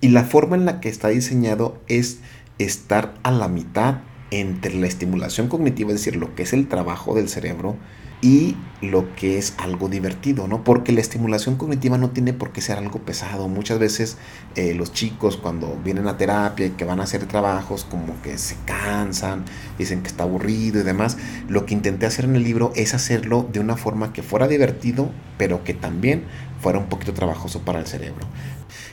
Y 0.00 0.08
la 0.08 0.24
forma 0.24 0.56
en 0.56 0.66
la 0.66 0.80
que 0.80 0.88
está 0.88 1.08
diseñado 1.08 1.80
es 1.88 2.18
estar 2.58 3.14
a 3.22 3.30
la 3.30 3.48
mitad 3.48 3.98
entre 4.30 4.74
la 4.74 4.86
estimulación 4.86 5.48
cognitiva, 5.48 5.90
es 5.90 5.98
decir, 5.98 6.16
lo 6.16 6.34
que 6.34 6.44
es 6.44 6.52
el 6.52 6.68
trabajo 6.68 7.14
del 7.14 7.28
cerebro, 7.28 7.76
y 8.22 8.56
lo 8.80 9.14
que 9.14 9.38
es 9.38 9.54
algo 9.58 9.88
divertido, 9.88 10.48
¿no? 10.48 10.64
Porque 10.64 10.92
la 10.92 11.00
estimulación 11.00 11.56
cognitiva 11.56 11.98
no 11.98 12.10
tiene 12.10 12.32
por 12.32 12.52
qué 12.52 12.60
ser 12.60 12.78
algo 12.78 13.00
pesado. 13.00 13.48
Muchas 13.48 13.78
veces 13.78 14.16
eh, 14.56 14.74
los 14.74 14.92
chicos 14.92 15.36
cuando 15.36 15.78
vienen 15.84 16.08
a 16.08 16.16
terapia 16.16 16.66
y 16.66 16.70
que 16.70 16.84
van 16.84 17.00
a 17.00 17.04
hacer 17.04 17.26
trabajos 17.26 17.84
como 17.84 18.20
que 18.22 18.38
se 18.38 18.56
cansan, 18.64 19.44
dicen 19.78 20.02
que 20.02 20.08
está 20.08 20.24
aburrido 20.24 20.80
y 20.80 20.84
demás. 20.84 21.18
Lo 21.48 21.66
que 21.66 21.74
intenté 21.74 22.06
hacer 22.06 22.24
en 22.24 22.36
el 22.36 22.44
libro 22.44 22.72
es 22.74 22.94
hacerlo 22.94 23.48
de 23.52 23.60
una 23.60 23.76
forma 23.76 24.12
que 24.12 24.22
fuera 24.22 24.48
divertido, 24.48 25.10
pero 25.36 25.62
que 25.62 25.74
también 25.74 26.24
fuera 26.60 26.78
un 26.78 26.86
poquito 26.86 27.12
trabajoso 27.12 27.60
para 27.60 27.80
el 27.80 27.86
cerebro. 27.86 28.26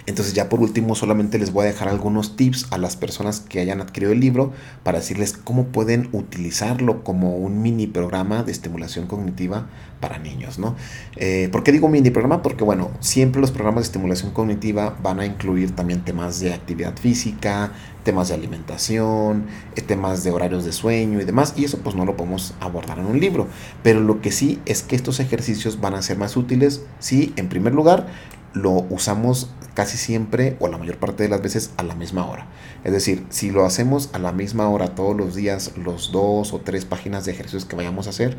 Entonces 0.06 0.34
ya 0.34 0.48
por 0.48 0.62
último 0.62 0.96
solamente 0.96 1.38
les 1.38 1.51
voy 1.51 1.65
a 1.65 1.67
dejar 1.67 1.89
algunos 1.89 2.38
tips 2.38 2.67
a 2.72 2.77
las 2.77 2.96
personas 2.96 3.41
que 3.41 3.60
hayan 3.60 3.82
adquirido 3.82 4.13
el 4.13 4.22
libro 4.22 4.53
para 4.84 5.00
decirles 5.00 5.34
cómo 5.34 5.65
pueden 5.67 6.08
utilizarlo 6.13 7.03
como 7.03 7.36
un 7.36 7.62
mini 7.62 7.88
programa 7.88 8.44
de 8.44 8.53
estimulación 8.53 9.06
cognitiva 9.06 9.67
para 10.00 10.19
niños, 10.19 10.60
¿no? 10.60 10.75
Eh, 11.15 11.50
¿Por 11.51 11.63
qué 11.63 11.72
digo 11.72 11.88
mini 11.88 12.10
programa? 12.12 12.41
Porque 12.41 12.63
bueno, 12.63 12.91
siempre 13.00 13.41
los 13.41 13.51
programas 13.51 13.84
de 13.84 13.88
estimulación 13.88 14.31
cognitiva 14.31 14.96
van 15.01 15.19
a 15.19 15.25
incluir 15.25 15.75
también 15.75 16.01
temas 16.05 16.39
de 16.39 16.53
actividad 16.53 16.96
física, 16.96 17.72
temas 18.03 18.29
de 18.29 18.36
alimentación, 18.36 19.48
eh, 19.75 19.81
temas 19.81 20.24
de 20.24 20.31
horarios 20.31 20.65
de 20.65 20.71
sueño 20.71 21.19
y 21.19 21.25
demás, 21.25 21.54
y 21.58 21.65
eso 21.65 21.80
pues 21.80 21.95
no 21.95 22.06
lo 22.06 22.15
podemos 22.15 22.54
abordar 22.60 22.99
en 22.99 23.08
un 23.08 23.19
libro. 23.19 23.47
Pero 23.84 23.99
lo 23.99 24.21
que 24.21 24.32
sí 24.32 24.60
es 24.65 24.84
que 24.84 24.95
estos 24.95 25.19
ejercicios 25.19 25.82
van 25.82 25.95
a 25.95 26.01
ser 26.01 26.17
más 26.17 26.38
útiles 26.38 26.84
si 26.99 27.34
en 27.36 27.49
primer 27.49 27.73
lugar 27.73 28.08
lo 28.53 28.71
usamos 28.89 29.49
casi 29.73 29.97
siempre 29.97 30.57
o 30.60 30.67
la 30.67 30.79
mayor 30.79 30.97
parte 30.97 31.23
de 31.23 31.29
las 31.29 31.41
veces 31.41 31.71
a 31.77 31.83
la 31.83 31.93
misma 31.93 32.25
hora. 32.25 32.47
Es 32.83 32.93
decir, 32.93 33.25
si 33.29 33.51
lo 33.51 33.63
hacemos 33.63 34.10
a 34.13 34.19
la 34.19 34.31
misma 34.31 34.67
hora 34.69 34.95
todos 34.95 35.15
los 35.15 35.36
días, 35.36 35.73
los 35.77 36.12
dos 36.12 36.53
o 36.53 36.60
tres 36.62 36.86
páginas 36.86 37.25
de 37.25 37.33
ejercicios 37.33 37.65
que 37.65 37.75
vayamos 37.75 38.07
a 38.07 38.10
hacer, 38.10 38.38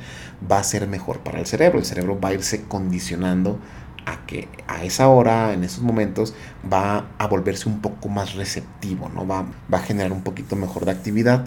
va 0.50 0.58
a 0.58 0.64
ser 0.64 0.88
mejor 0.88 1.20
para 1.20 1.38
el 1.38 1.46
cerebro. 1.46 1.78
El 1.78 1.84
cerebro 1.84 2.18
va 2.18 2.30
a 2.30 2.34
irse 2.34 2.64
condicionando 2.64 3.60
a 4.04 4.26
que 4.26 4.48
a 4.66 4.84
esa 4.84 5.08
hora, 5.08 5.52
en 5.52 5.64
esos 5.64 5.82
momentos, 5.82 6.34
va 6.72 7.06
a 7.18 7.26
volverse 7.26 7.68
un 7.68 7.80
poco 7.80 8.08
más 8.08 8.34
receptivo, 8.34 9.08
¿no? 9.08 9.26
Va, 9.26 9.46
va 9.72 9.78
a 9.78 9.82
generar 9.82 10.12
un 10.12 10.22
poquito 10.22 10.56
mejor 10.56 10.84
de 10.84 10.92
actividad 10.92 11.46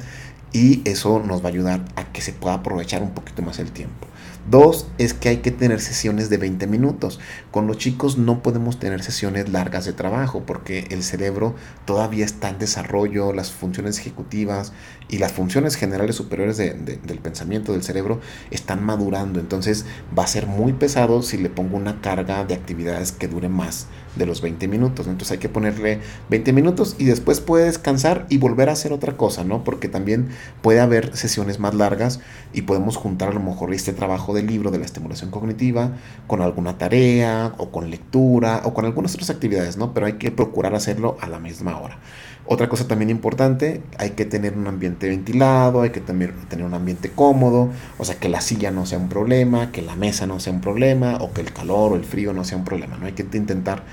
y 0.53 0.81
eso 0.89 1.19
nos 1.19 1.41
va 1.41 1.45
a 1.45 1.51
ayudar 1.51 1.85
a 1.95 2.11
que 2.11 2.21
se 2.21 2.33
pueda 2.33 2.55
aprovechar 2.55 3.01
un 3.01 3.11
poquito 3.11 3.41
más 3.41 3.59
el 3.59 3.71
tiempo. 3.71 4.07
Dos, 4.49 4.87
es 4.97 5.13
que 5.13 5.29
hay 5.29 5.37
que 5.37 5.51
tener 5.51 5.79
sesiones 5.79 6.29
de 6.29 6.37
20 6.37 6.65
minutos. 6.65 7.19
Con 7.51 7.67
los 7.67 7.77
chicos 7.77 8.17
no 8.17 8.41
podemos 8.41 8.79
tener 8.79 9.03
sesiones 9.03 9.49
largas 9.49 9.85
de 9.85 9.93
trabajo 9.93 10.43
porque 10.45 10.87
el 10.89 11.03
cerebro 11.03 11.55
todavía 11.85 12.25
está 12.25 12.49
en 12.49 12.57
desarrollo, 12.57 13.33
las 13.33 13.51
funciones 13.51 13.99
ejecutivas 13.99 14.73
y 15.09 15.19
las 15.19 15.31
funciones 15.31 15.75
generales 15.75 16.15
superiores 16.15 16.57
del 16.57 17.19
pensamiento 17.21 17.71
del 17.71 17.83
cerebro 17.83 18.19
están 18.49 18.83
madurando. 18.83 19.39
Entonces 19.39 19.85
va 20.17 20.23
a 20.23 20.27
ser 20.27 20.47
muy 20.47 20.73
pesado 20.73 21.21
si 21.21 21.37
le 21.37 21.49
pongo 21.49 21.77
una 21.77 22.01
carga 22.01 22.43
de 22.43 22.55
actividades 22.55 23.11
que 23.11 23.27
dure 23.27 23.47
más 23.47 23.87
de 24.15 24.25
los 24.25 24.41
20 24.41 24.67
minutos. 24.67 25.07
Entonces 25.07 25.31
hay 25.31 25.37
que 25.37 25.49
ponerle 25.49 25.99
20 26.29 26.53
minutos 26.53 26.95
y 26.97 27.05
después 27.05 27.39
puede 27.39 27.65
descansar 27.65 28.25
y 28.29 28.37
volver 28.37 28.69
a 28.69 28.73
hacer 28.73 28.93
otra 28.93 29.17
cosa, 29.17 29.43
¿no? 29.43 29.63
Porque 29.63 29.87
también 29.87 30.29
puede 30.61 30.79
haber 30.79 31.15
sesiones 31.15 31.59
más 31.59 31.73
largas 31.73 32.19
y 32.53 32.63
podemos 32.63 32.97
juntar 32.97 33.29
a 33.29 33.33
lo 33.33 33.39
mejor 33.39 33.73
este 33.73 33.93
trabajo 33.93 34.33
del 34.33 34.47
libro 34.47 34.71
de 34.71 34.79
la 34.79 34.85
estimulación 34.85 35.31
cognitiva 35.31 35.91
con 36.27 36.41
alguna 36.41 36.77
tarea 36.77 37.53
o 37.57 37.71
con 37.71 37.89
lectura 37.89 38.61
o 38.65 38.73
con 38.73 38.85
algunas 38.85 39.13
otras 39.13 39.29
actividades, 39.29 39.77
¿no? 39.77 39.93
Pero 39.93 40.05
hay 40.05 40.13
que 40.13 40.31
procurar 40.31 40.75
hacerlo 40.75 41.17
a 41.21 41.27
la 41.27 41.39
misma 41.39 41.79
hora. 41.79 41.99
Otra 42.53 42.67
cosa 42.67 42.85
también 42.85 43.09
importante, 43.09 43.81
hay 43.97 44.09
que 44.09 44.25
tener 44.25 44.57
un 44.57 44.67
ambiente 44.67 45.07
ventilado, 45.07 45.83
hay 45.83 45.91
que 45.91 46.01
tener, 46.01 46.33
tener 46.49 46.65
un 46.65 46.73
ambiente 46.73 47.09
cómodo, 47.09 47.69
o 47.97 48.03
sea, 48.03 48.15
que 48.15 48.27
la 48.27 48.41
silla 48.41 48.71
no 48.71 48.85
sea 48.85 48.97
un 48.97 49.07
problema, 49.07 49.71
que 49.71 49.81
la 49.81 49.95
mesa 49.95 50.27
no 50.27 50.37
sea 50.41 50.51
un 50.51 50.59
problema, 50.59 51.15
o 51.21 51.31
que 51.31 51.39
el 51.39 51.53
calor 51.53 51.93
o 51.93 51.95
el 51.95 52.03
frío 52.03 52.33
no 52.33 52.43
sea 52.43 52.57
un 52.57 52.65
problema, 52.65 52.97
¿no? 52.97 53.05
Hay 53.05 53.13
que 53.13 53.21
intentar 53.21 53.83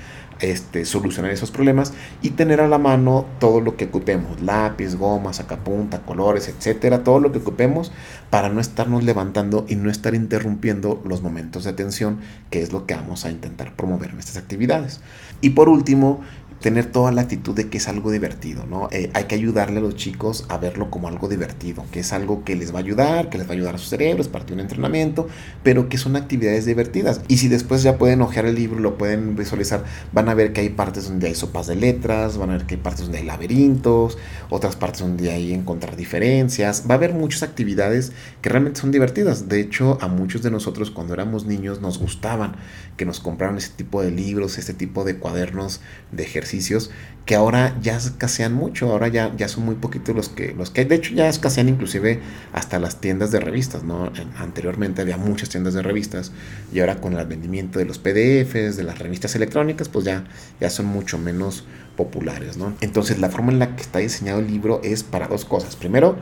este, 0.41 0.83
solucionar 0.83 1.31
esos 1.31 1.51
problemas 1.51 1.93
y 2.21 2.31
tener 2.31 2.59
a 2.59 2.67
la 2.67 2.77
mano 2.77 3.25
todo 3.39 3.61
lo 3.61 3.77
que 3.77 3.85
ocupemos, 3.85 4.41
lápiz, 4.41 4.95
goma, 4.95 5.31
sacapunta, 5.31 5.99
colores, 6.01 6.49
etcétera, 6.49 7.03
todo 7.05 7.19
lo 7.19 7.31
que 7.31 7.39
ocupemos 7.39 7.93
para 8.29 8.49
no 8.49 8.59
estarnos 8.59 9.05
levantando 9.05 9.65
y 9.69 9.75
no 9.75 9.89
estar 9.89 10.15
interrumpiendo 10.15 11.01
los 11.05 11.21
momentos 11.21 11.63
de 11.63 11.69
atención, 11.69 12.19
que 12.49 12.61
es 12.61 12.73
lo 12.73 12.85
que 12.85 12.95
vamos 12.95 13.23
a 13.23 13.31
intentar 13.31 13.73
promover 13.73 14.11
en 14.11 14.19
estas 14.19 14.35
actividades. 14.35 14.99
Y 15.41 15.51
por 15.51 15.69
último, 15.69 16.21
tener 16.61 16.85
toda 16.85 17.11
la 17.11 17.21
actitud 17.21 17.55
de 17.55 17.69
que 17.69 17.77
es 17.77 17.87
algo 17.87 18.11
divertido, 18.11 18.65
¿no? 18.65 18.89
Eh, 18.91 19.09
hay 19.13 19.25
que 19.25 19.35
ayudarle 19.35 19.79
a 19.79 19.81
los 19.81 19.95
chicos 19.95 20.45
a 20.49 20.57
verlo 20.57 20.89
como 20.91 21.07
algo 21.07 21.27
divertido, 21.29 21.85
que 21.91 22.01
es 22.01 22.11
algo 22.11 22.43
que 22.43 22.55
les 22.55 22.73
va 22.73 22.77
a 22.77 22.81
ayudar, 22.81 23.29
que 23.29 23.37
les 23.37 23.47
va 23.47 23.51
a 23.51 23.53
ayudar 23.53 23.75
a 23.75 23.77
sus 23.77 23.89
cerebros, 23.89 24.27
parte 24.27 24.47
de 24.47 24.53
un 24.55 24.59
entrenamiento, 24.59 25.27
pero 25.63 25.89
que 25.89 25.97
son 25.97 26.15
actividades 26.15 26.65
divertidas. 26.65 27.21
Y 27.27 27.37
si 27.37 27.47
después 27.47 27.83
ya 27.83 27.97
pueden 27.97 28.21
ojear 28.21 28.45
el 28.45 28.55
libro, 28.55 28.79
lo 28.79 28.97
pueden 28.97 29.35
visualizar, 29.35 29.83
van 30.11 30.27
a 30.29 30.33
ver 30.33 30.51
que 30.51 30.61
hay 30.61 30.69
partes 30.69 31.07
donde 31.07 31.27
hay 31.27 31.35
sopas 31.35 31.67
de 31.67 31.75
letras, 31.75 32.37
van 32.37 32.49
a 32.49 32.57
ver 32.57 32.65
que 32.65 32.75
hay 32.75 32.81
partes 32.81 33.03
donde 33.03 33.19
hay 33.19 33.25
laberintos, 33.25 34.17
otras 34.49 34.75
partes 34.75 35.01
donde 35.01 35.31
hay 35.31 35.53
encontrar 35.53 35.95
diferencias. 35.95 36.85
Va 36.89 36.95
a 36.95 36.97
haber 36.97 37.13
muchas 37.13 37.43
actividades 37.43 38.11
que 38.41 38.49
realmente 38.49 38.81
son 38.81 38.91
divertidas. 38.91 39.47
De 39.47 39.61
hecho, 39.61 39.97
a 40.01 40.07
muchos 40.07 40.41
de 40.41 40.51
nosotros 40.51 40.91
cuando 40.91 41.13
éramos 41.13 41.45
niños 41.45 41.81
nos 41.81 41.99
gustaban 41.99 42.55
que 42.97 43.05
nos 43.05 43.19
compraran 43.19 43.57
ese 43.57 43.69
tipo 43.69 44.01
de 44.01 44.11
libros, 44.11 44.57
este 44.57 44.73
tipo 44.73 45.05
de 45.05 45.17
cuadernos 45.17 45.79
de 46.11 46.25
ejercicios 46.49 46.89
que 47.25 47.35
ahora 47.35 47.77
ya 47.79 47.95
escasean 47.95 48.53
mucho, 48.53 48.91
ahora 48.91 49.07
ya, 49.07 49.35
ya 49.37 49.47
son 49.47 49.63
muy 49.63 49.75
poquitos 49.75 50.15
los 50.15 50.29
que, 50.29 50.55
los 50.55 50.71
que 50.71 50.81
hay. 50.81 50.87
De 50.87 50.95
hecho, 50.95 51.13
ya 51.13 51.29
escasean 51.29 51.69
inclusive 51.69 52.21
hasta 52.53 52.79
las 52.79 53.01
tiendas 53.01 53.29
de 53.29 53.39
revistas, 53.39 53.83
¿no? 53.83 54.11
Anteriormente 54.39 55.03
había 55.03 55.17
muchas 55.17 55.49
tiendas 55.49 55.75
de 55.75 55.83
revistas 55.83 56.31
y 56.73 56.79
ahora 56.79 56.99
con 56.99 57.13
el 57.13 57.19
advenimiento 57.19 57.77
de 57.77 57.85
los 57.85 57.99
PDFs, 57.99 58.77
de 58.77 58.83
las 58.83 58.97
revistas 58.97 59.35
electrónicas, 59.35 59.89
pues 59.89 60.05
ya, 60.05 60.23
ya 60.59 60.71
son 60.71 60.87
mucho 60.87 61.19
menos 61.19 61.65
populares, 61.95 62.57
¿no? 62.57 62.73
Entonces, 62.81 63.19
la 63.19 63.29
forma 63.29 63.51
en 63.51 63.59
la 63.59 63.75
que 63.75 63.83
está 63.83 63.99
diseñado 63.99 64.39
el 64.39 64.47
libro 64.47 64.81
es 64.83 65.03
para 65.03 65.27
dos 65.27 65.45
cosas. 65.45 65.75
Primero, 65.75 66.17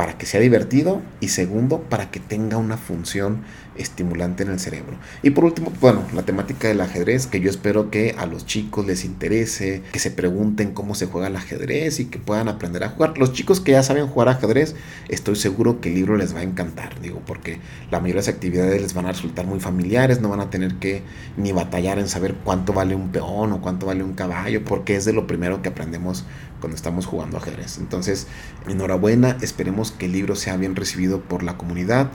para 0.00 0.16
que 0.16 0.24
sea 0.24 0.40
divertido 0.40 1.02
y 1.20 1.28
segundo, 1.28 1.82
para 1.82 2.10
que 2.10 2.20
tenga 2.20 2.56
una 2.56 2.78
función 2.78 3.42
estimulante 3.76 4.42
en 4.42 4.48
el 4.48 4.58
cerebro. 4.58 4.96
Y 5.22 5.28
por 5.28 5.44
último, 5.44 5.74
bueno, 5.78 6.02
la 6.14 6.22
temática 6.22 6.68
del 6.68 6.80
ajedrez, 6.80 7.26
que 7.26 7.38
yo 7.40 7.50
espero 7.50 7.90
que 7.90 8.14
a 8.16 8.24
los 8.24 8.46
chicos 8.46 8.86
les 8.86 9.04
interese, 9.04 9.82
que 9.92 9.98
se 9.98 10.10
pregunten 10.10 10.72
cómo 10.72 10.94
se 10.94 11.04
juega 11.04 11.26
el 11.26 11.36
ajedrez 11.36 12.00
y 12.00 12.06
que 12.06 12.18
puedan 12.18 12.48
aprender 12.48 12.82
a 12.82 12.88
jugar. 12.88 13.18
Los 13.18 13.34
chicos 13.34 13.60
que 13.60 13.72
ya 13.72 13.82
saben 13.82 14.06
jugar 14.06 14.30
ajedrez, 14.30 14.74
estoy 15.08 15.36
seguro 15.36 15.82
que 15.82 15.90
el 15.90 15.96
libro 15.96 16.16
les 16.16 16.34
va 16.34 16.40
a 16.40 16.44
encantar, 16.44 16.98
digo, 17.02 17.20
porque 17.26 17.58
la 17.90 18.00
mayoría 18.00 18.22
de 18.22 18.26
las 18.26 18.34
actividades 18.34 18.80
les 18.80 18.94
van 18.94 19.04
a 19.04 19.12
resultar 19.12 19.44
muy 19.44 19.60
familiares, 19.60 20.22
no 20.22 20.30
van 20.30 20.40
a 20.40 20.48
tener 20.48 20.76
que 20.76 21.02
ni 21.36 21.52
batallar 21.52 21.98
en 21.98 22.08
saber 22.08 22.36
cuánto 22.42 22.72
vale 22.72 22.94
un 22.94 23.10
peón 23.10 23.52
o 23.52 23.60
cuánto 23.60 23.84
vale 23.84 24.02
un 24.02 24.14
caballo, 24.14 24.64
porque 24.64 24.96
es 24.96 25.04
de 25.04 25.12
lo 25.12 25.26
primero 25.26 25.60
que 25.60 25.68
aprendemos 25.68 26.24
cuando 26.60 26.76
estamos 26.76 27.06
jugando 27.06 27.38
ajedrez. 27.38 27.78
Entonces, 27.78 28.26
enhorabuena, 28.68 29.36
esperemos 29.40 29.90
que 29.90 30.06
el 30.06 30.12
libro 30.12 30.36
sea 30.36 30.56
bien 30.56 30.76
recibido 30.76 31.20
por 31.20 31.42
la 31.42 31.56
comunidad 31.56 32.10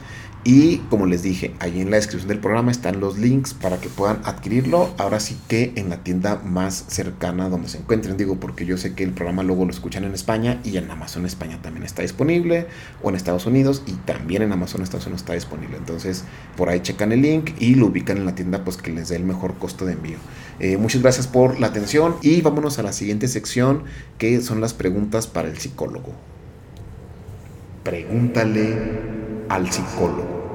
y 0.48 0.78
como 0.92 1.08
les 1.08 1.24
dije, 1.24 1.56
ahí 1.60 1.82
en 1.82 1.90
la 1.90 1.96
descripción 1.96 2.28
del 2.28 2.38
programa 2.38 2.70
están 2.70 3.00
los 3.00 3.18
links 3.18 3.56
para 3.56 3.80
que 3.82 3.90
puedan 3.90 4.22
adquirirlo. 4.26 4.94
Ahora 5.00 5.20
sí 5.20 5.36
que 5.48 5.74
en 5.76 5.90
la 5.90 6.04
tienda 6.04 6.40
más 6.46 6.86
cercana 6.88 7.50
donde 7.50 7.68
se 7.68 7.80
encuentren, 7.80 8.16
digo, 8.16 8.40
porque 8.40 8.64
yo 8.64 8.78
sé 8.78 8.94
que 8.94 9.04
el 9.04 9.10
programa 9.10 9.42
luego 9.42 9.66
lo 9.66 9.72
escuchan 9.72 10.04
en 10.04 10.14
España 10.14 10.62
y 10.64 10.78
en 10.78 10.92
Amazon 10.92 11.26
España 11.26 11.60
también 11.64 11.84
está 11.84 12.04
disponible, 12.04 12.68
o 13.02 13.10
en 13.10 13.16
Estados 13.16 13.48
Unidos 13.48 13.82
y 13.88 13.94
también 13.94 14.44
en 14.44 14.52
Amazon 14.52 14.84
Estados 14.84 15.08
Unidos 15.08 15.24
está 15.24 15.34
disponible. 15.34 15.78
Entonces, 15.78 16.26
por 16.56 16.70
ahí 16.70 16.82
checan 16.82 17.12
el 17.12 17.24
link 17.24 17.54
y 17.58 17.74
lo 17.74 17.88
ubican 17.88 18.18
en 18.18 18.28
la 18.28 18.36
tienda, 18.36 18.64
pues 18.64 18.78
que 18.78 18.92
les 18.92 19.10
dé 19.10 19.16
el 19.16 19.24
mejor 19.24 19.56
costo 19.56 19.88
de 19.88 19.94
envío. 19.94 20.18
Eh, 20.60 20.78
muchas 20.78 21.02
gracias 21.02 21.26
por 21.26 21.60
la 21.60 21.68
atención 21.68 22.18
y 22.22 22.42
vámonos 22.42 22.78
a 22.78 22.84
la 22.84 22.94
siguiente 22.94 23.28
sección 23.28 23.84
que 24.20 24.35
son 24.42 24.62
las 24.62 24.74
preguntas 24.74 25.28
para 25.28 25.48
el 25.48 25.58
psicólogo. 25.58 26.14
Pregúntale 27.84 28.76
al 29.50 29.72
psicólogo. 29.72 30.46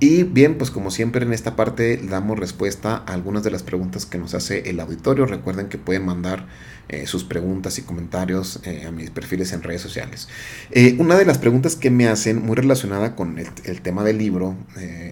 Y 0.00 0.22
bien, 0.22 0.58
pues 0.58 0.70
como 0.70 0.92
siempre 0.92 1.24
en 1.24 1.32
esta 1.32 1.56
parte 1.56 1.96
damos 1.96 2.38
respuesta 2.38 3.02
a 3.04 3.14
algunas 3.14 3.42
de 3.42 3.50
las 3.50 3.64
preguntas 3.64 4.06
que 4.06 4.16
nos 4.16 4.32
hace 4.32 4.70
el 4.70 4.78
auditorio. 4.78 5.26
Recuerden 5.26 5.68
que 5.68 5.76
pueden 5.76 6.04
mandar 6.04 6.46
eh, 6.88 7.08
sus 7.08 7.24
preguntas 7.24 7.78
y 7.78 7.82
comentarios 7.82 8.60
eh, 8.62 8.84
a 8.86 8.92
mis 8.92 9.10
perfiles 9.10 9.52
en 9.52 9.64
redes 9.64 9.82
sociales. 9.82 10.28
Eh, 10.70 10.94
una 11.00 11.16
de 11.16 11.24
las 11.24 11.38
preguntas 11.38 11.74
que 11.74 11.90
me 11.90 12.06
hacen 12.06 12.40
muy 12.46 12.54
relacionada 12.54 13.16
con 13.16 13.40
el, 13.40 13.48
el 13.64 13.80
tema 13.80 14.04
del 14.04 14.18
libro 14.18 14.56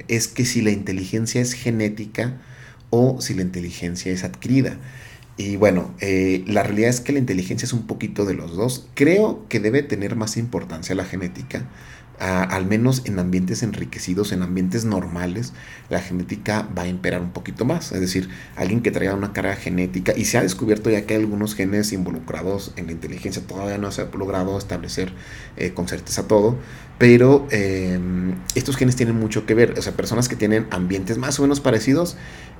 es 0.06 0.28
que 0.28 0.44
si 0.44 0.62
la 0.62 0.70
inteligencia 0.70 1.40
es 1.40 1.52
genética 1.52 2.40
o 2.90 3.20
si 3.20 3.34
la 3.34 3.42
inteligencia 3.42 4.12
es 4.12 4.22
adquirida. 4.22 4.78
Y 5.36 5.56
bueno, 5.56 5.94
la 6.00 6.62
realidad 6.62 6.90
es 6.90 7.00
que 7.00 7.12
la 7.12 7.18
inteligencia 7.18 7.66
es 7.66 7.72
un 7.72 7.86
poquito 7.86 8.24
de 8.24 8.34
los 8.34 8.56
dos. 8.56 8.86
Creo 8.94 9.44
que 9.48 9.60
debe 9.60 9.82
tener 9.82 10.16
más 10.16 10.36
importancia 10.36 10.94
la 10.94 11.04
genética 11.04 11.66
al 12.18 12.66
menos 12.66 13.02
en 13.04 13.18
ambientes 13.18 13.62
enriquecidos, 13.62 14.32
en 14.32 14.42
ambientes 14.42 14.84
normales, 14.84 15.52
la 15.90 16.00
genética 16.00 16.68
va 16.76 16.82
a 16.82 16.88
imperar 16.88 17.20
un 17.20 17.30
poquito 17.30 17.64
más. 17.64 17.92
Es 17.92 18.00
decir, 18.00 18.28
alguien 18.56 18.82
que 18.82 18.90
traiga 18.90 19.14
una 19.14 19.32
carga 19.32 19.56
genética, 19.56 20.12
y 20.16 20.24
se 20.24 20.38
ha 20.38 20.42
descubierto 20.42 20.90
ya 20.90 21.06
que 21.06 21.14
hay 21.14 21.20
algunos 21.20 21.54
genes 21.54 21.92
involucrados 21.92 22.72
en 22.76 22.86
la 22.86 22.92
inteligencia, 22.92 23.42
todavía 23.46 23.78
no 23.78 23.90
se 23.92 24.02
ha 24.02 24.04
logrado 24.16 24.56
establecer 24.58 25.12
eh, 25.56 25.72
con 25.72 25.88
certeza 25.88 26.26
todo, 26.26 26.56
pero 26.98 27.46
em, 27.50 28.34
estos 28.54 28.76
genes 28.76 28.96
tienen 28.96 29.16
mucho 29.16 29.46
que 29.46 29.54
ver. 29.54 29.78
O 29.78 29.82
sea, 29.82 29.92
personas 29.92 30.28
que 30.28 30.36
tienen 30.36 30.66
ambientes 30.70 31.18
más 31.18 31.38
o 31.38 31.42
menos 31.42 31.60
parecidos, 31.60 32.16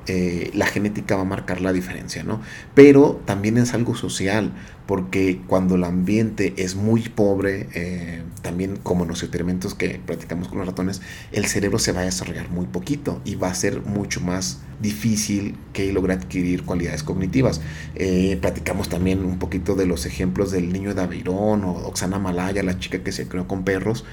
eh, 0.09 0.51
la 0.55 0.66
genética 0.66 1.16
va 1.16 1.22
a 1.22 1.25
marcar 1.27 1.61
la 1.61 1.72
diferencia, 1.72 2.22
¿no? 2.22 2.40
Pero 2.75 3.20
también 3.25 3.59
es 3.59 3.75
algo 3.75 3.96
social, 3.96 4.53
porque 4.87 5.40
cuando 5.46 5.75
el 5.75 5.85
ambiente 5.85 6.55
es 6.59 6.77
muy 6.77 7.03
pobre, 7.09 7.68
eh, 7.75 8.22
también 8.42 8.77
como 8.77 9.03
en 9.03 9.09
los 9.09 9.22
experimentos 9.22 9.75
que 9.75 10.01
practicamos 10.05 10.49
con 10.49 10.59
los 10.59 10.66
ratones, 10.66 11.01
el 11.33 11.46
cerebro 11.46 11.79
se 11.79 11.92
va 11.92 12.03
a 12.03 12.05
desarrollar 12.05 12.51
muy 12.51 12.66
poquito 12.66 13.20
y 13.25 13.35
va 13.35 13.49
a 13.49 13.55
ser 13.55 13.83
mucho 13.83 14.20
más 14.20 14.61
difícil 14.80 15.56
que 15.72 15.92
logre 15.92 16.14
adquirir 16.14 16.64
cualidades 16.64 17.02
cognitivas. 17.02 17.60
Eh, 17.94 18.38
platicamos 18.40 18.88
también 18.88 19.24
un 19.24 19.38
poquito 19.38 19.74
de 19.74 19.86
los 19.86 20.06
ejemplos 20.06 20.50
del 20.50 20.72
niño 20.72 20.94
de 20.94 21.02
Aveirón 21.02 21.64
o 21.64 21.72
Oxana 21.86 22.18
Malaya, 22.18 22.62
la 22.62 22.78
chica 22.78 23.02
que 23.02 23.12
se 23.12 23.28
creó 23.28 23.46
con 23.46 23.64
perros, 23.64 24.04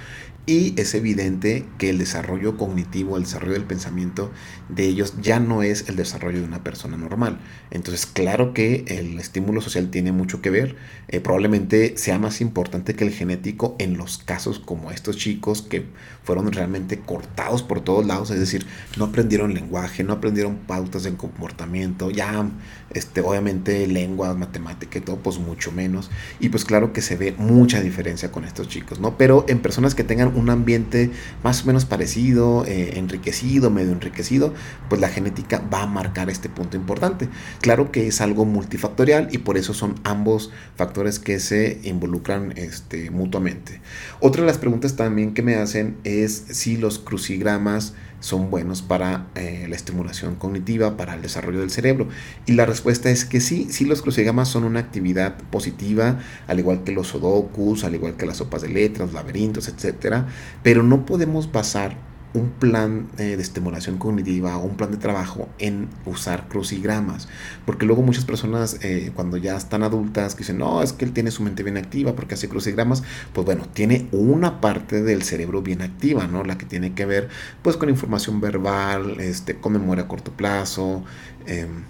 y 0.45 0.79
es 0.79 0.93
evidente 0.93 1.65
que 1.77 1.89
el 1.89 1.97
desarrollo 1.97 2.57
cognitivo, 2.57 3.15
el 3.15 3.23
desarrollo 3.23 3.53
del 3.53 3.63
pensamiento 3.63 4.31
de 4.67 4.85
ellos 4.85 5.13
ya 5.21 5.39
no 5.39 5.63
es 5.63 5.87
el 5.87 5.95
desarrollo 5.95 6.39
de 6.39 6.45
una 6.45 6.63
persona 6.63 6.97
normal. 6.97 7.39
Entonces, 7.71 8.05
claro 8.05 8.53
que 8.53 8.83
el 8.87 9.17
estímulo 9.19 9.61
social 9.61 9.89
tiene 9.89 10.11
mucho 10.11 10.41
que 10.41 10.49
ver. 10.49 10.75
Eh, 11.07 11.21
probablemente 11.21 11.97
sea 11.97 12.19
más 12.19 12.41
importante 12.41 12.93
que 12.93 13.05
el 13.05 13.11
genético 13.11 13.75
en 13.79 13.97
los 13.97 14.17
casos 14.17 14.59
como 14.59 14.91
estos 14.91 15.15
chicos 15.15 15.61
que 15.61 15.85
fueron 16.23 16.51
realmente 16.51 16.99
cortados 16.99 17.63
por 17.63 17.81
todos 17.81 18.05
lados. 18.05 18.29
Es 18.29 18.39
decir, 18.39 18.65
no 18.97 19.05
aprendieron 19.05 19.53
lenguaje, 19.53 20.03
no 20.03 20.13
aprendieron 20.13 20.57
pautas 20.57 21.03
de 21.03 21.13
comportamiento. 21.15 22.11
Ya, 22.11 22.49
este, 22.89 23.21
obviamente, 23.21 23.87
lengua, 23.87 24.33
matemática 24.33 24.97
y 24.97 25.01
todo, 25.01 25.17
pues 25.17 25.39
mucho 25.39 25.71
menos. 25.71 26.11
Y 26.41 26.49
pues 26.49 26.65
claro 26.65 26.91
que 26.91 27.01
se 27.01 27.15
ve 27.15 27.33
mucha 27.37 27.79
diferencia 27.79 28.29
con 28.29 28.43
estos 28.43 28.67
chicos, 28.67 28.99
¿no? 28.99 29.17
Pero 29.17 29.45
en 29.47 29.59
personas 29.59 29.95
que 29.95 30.03
tengan 30.03 30.32
un 30.35 30.49
ambiente 30.49 31.11
más 31.43 31.63
o 31.63 31.67
menos 31.67 31.85
parecido, 31.85 32.65
eh, 32.65 32.97
enriquecido, 32.97 33.69
medio 33.69 33.91
enriquecido, 33.91 34.53
pues 34.89 35.01
la 35.01 35.09
genética 35.09 35.63
va 35.73 35.83
a 35.83 35.87
marcar 35.87 36.29
este 36.29 36.49
punto 36.49 36.77
importante. 36.77 37.29
Claro 37.61 37.91
que 37.91 38.07
es 38.07 38.21
algo 38.21 38.45
multifactorial 38.45 39.29
y 39.31 39.39
por 39.39 39.57
eso 39.57 39.73
son 39.73 39.95
ambos 40.03 40.51
factores 40.75 41.19
que 41.19 41.39
se 41.39 41.79
involucran 41.83 42.53
este, 42.55 43.11
mutuamente. 43.11 43.81
Otra 44.19 44.41
de 44.41 44.47
las 44.47 44.57
preguntas 44.57 44.95
también 44.95 45.33
que 45.33 45.41
me 45.41 45.55
hacen 45.55 45.97
es 46.03 46.45
si 46.51 46.77
los 46.77 46.99
crucigramas 46.99 47.93
son 48.23 48.49
buenos 48.49 48.81
para 48.81 49.27
eh, 49.35 49.65
la 49.67 49.75
estimulación 49.75 50.35
cognitiva, 50.35 50.95
para 50.95 51.13
el 51.13 51.21
desarrollo 51.21 51.59
del 51.59 51.71
cerebro. 51.71 52.07
Y 52.45 52.53
la 52.53 52.65
respuesta 52.65 53.09
es 53.09 53.25
que 53.25 53.41
sí, 53.41 53.67
sí 53.69 53.83
los 53.83 54.01
crucigramas 54.01 54.47
son 54.47 54.63
una 54.63 54.79
actividad 54.79 55.35
positiva, 55.51 56.19
al 56.47 56.57
igual 56.57 56.85
que 56.85 56.93
los 56.93 57.07
sudokus, 57.07 57.83
al 57.83 57.95
igual 57.95 58.15
que 58.15 58.25
las 58.25 58.37
sopas 58.37 58.61
de 58.61 58.69
letras, 58.69 59.11
laberintos, 59.11 59.67
etcétera, 59.67 60.27
pero 60.63 60.83
no 60.83 61.05
podemos 61.05 61.51
basar 61.51 61.97
un 62.33 62.49
plan 62.49 63.07
eh, 63.17 63.35
de 63.35 63.41
estimulación 63.41 63.97
cognitiva 63.97 64.57
o 64.57 64.65
un 64.65 64.75
plan 64.75 64.91
de 64.91 64.97
trabajo 64.97 65.49
en 65.59 65.89
usar 66.05 66.47
crucigramas. 66.47 67.27
Porque 67.65 67.85
luego 67.85 68.01
muchas 68.01 68.25
personas 68.25 68.79
eh, 68.81 69.11
cuando 69.15 69.37
ya 69.37 69.55
están 69.55 69.83
adultas 69.83 70.33
que 70.33 70.39
dicen, 70.39 70.57
no, 70.57 70.81
es 70.81 70.93
que 70.93 71.05
él 71.05 71.13
tiene 71.13 71.31
su 71.31 71.43
mente 71.43 71.63
bien 71.63 71.77
activa 71.77 72.15
porque 72.15 72.33
hace 72.33 72.49
crucigramas, 72.49 73.03
pues 73.33 73.45
bueno, 73.45 73.67
tiene 73.71 74.07
una 74.11 74.61
parte 74.61 75.03
del 75.03 75.23
cerebro 75.23 75.61
bien 75.61 75.81
activa, 75.81 76.27
¿no? 76.27 76.43
La 76.43 76.57
que 76.57 76.65
tiene 76.65 76.93
que 76.93 77.05
ver 77.05 77.29
pues 77.61 77.77
con 77.77 77.89
información 77.89 78.41
verbal, 78.41 79.19
este, 79.19 79.55
con 79.55 79.73
memoria 79.73 80.05
a 80.05 80.07
corto 80.07 80.31
plazo. 80.31 81.03
Em, 81.45 81.83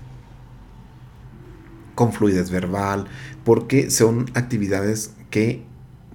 con 1.96 2.12
fluidez 2.12 2.50
verbal, 2.50 3.06
porque 3.44 3.92
son 3.92 4.26
actividades 4.34 5.12
que 5.30 5.64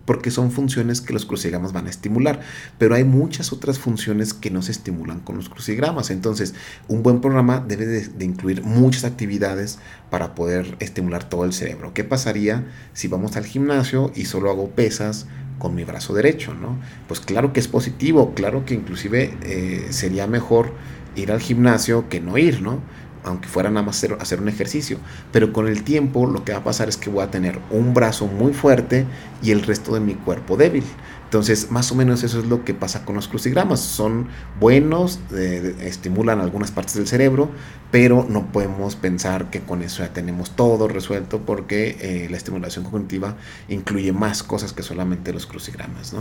porque 0.08 0.30
son 0.30 0.50
funciones 0.50 1.02
que 1.02 1.12
los 1.12 1.26
crucigramas 1.26 1.74
van 1.74 1.86
a 1.86 1.90
estimular, 1.90 2.40
pero 2.78 2.94
hay 2.94 3.04
muchas 3.04 3.52
otras 3.52 3.78
funciones 3.78 4.32
que 4.32 4.50
no 4.50 4.62
se 4.62 4.72
estimulan 4.72 5.20
con 5.20 5.36
los 5.36 5.50
crucigramas. 5.50 6.08
Entonces, 6.08 6.54
un 6.88 7.02
buen 7.02 7.20
programa 7.20 7.60
debe 7.60 7.84
de, 7.84 8.24
incluir 8.24 8.62
muchas 8.62 9.04
actividades 9.04 9.78
para 10.08 10.34
poder 10.34 10.76
estimular 10.80 11.28
todo 11.28 11.44
el 11.44 11.52
cerebro. 11.52 11.92
¿Qué 11.92 12.04
pasaría 12.04 12.64
si 12.94 13.06
vamos 13.06 13.36
al 13.36 13.44
gimnasio 13.44 14.10
y 14.14 14.24
solo 14.24 14.48
hago 14.50 14.70
pesas? 14.70 15.26
con 15.58 15.74
mi 15.74 15.82
brazo 15.82 16.14
derecho, 16.14 16.54
¿no? 16.54 16.78
Pues 17.08 17.18
claro 17.18 17.52
que 17.52 17.58
es 17.58 17.66
positivo, 17.66 18.32
claro 18.32 18.64
que 18.64 18.74
inclusive 18.74 19.36
eh, 19.42 19.88
sería 19.90 20.28
mejor 20.28 20.72
ir 21.16 21.32
al 21.32 21.40
gimnasio 21.40 22.08
que 22.08 22.20
no 22.20 22.38
ir, 22.38 22.62
¿no? 22.62 22.78
Aunque 23.24 23.48
fuera 23.48 23.70
nada 23.70 23.86
más 23.86 24.04
hacer, 24.04 24.40
un 24.40 24.48
ejercicio. 24.48 24.98
Pero 25.32 25.52
con 25.52 25.68
el 25.68 25.84
tiempo 25.84 26.26
lo 26.26 26.44
que 26.44 26.52
va 26.52 26.58
a 26.58 26.64
pasar 26.64 26.88
es 26.88 26.96
que 26.96 27.10
voy 27.10 27.24
a 27.24 27.30
tener 27.30 27.58
un 27.70 27.94
brazo 27.94 28.26
muy 28.26 28.52
fuerte 28.52 29.06
y 29.42 29.50
el 29.50 29.62
resto 29.62 29.94
de 29.94 30.00
mi 30.00 30.14
cuerpo 30.14 30.56
débil. 30.56 30.84
Entonces, 31.24 31.70
más 31.70 31.92
o 31.92 31.94
menos 31.94 32.22
eso 32.22 32.38
es 32.38 32.46
lo 32.46 32.64
que 32.64 32.72
pasa 32.72 33.04
con 33.04 33.14
los 33.14 33.28
crucigramas. 33.28 33.80
Son 33.80 34.28
buenos, 34.58 35.20
estimulan 35.80 36.40
algunas 36.40 36.70
partes 36.70 36.94
del 36.94 37.06
cerebro, 37.06 37.50
pero 37.90 38.26
no 38.26 38.50
podemos 38.50 38.96
pensar 38.96 39.50
que 39.50 39.60
con 39.60 39.82
eso 39.82 40.02
ya 40.02 40.12
tenemos 40.12 40.56
todo 40.56 40.88
resuelto 40.88 41.40
porque 41.40 41.98
eh, 42.00 42.28
la 42.30 42.38
estimulación 42.38 42.84
cognitiva 42.84 43.36
incluye 43.68 44.10
más 44.12 44.42
cosas 44.42 44.72
que 44.72 44.82
solamente 44.82 45.34
los 45.34 45.44
crucigramas. 45.44 46.14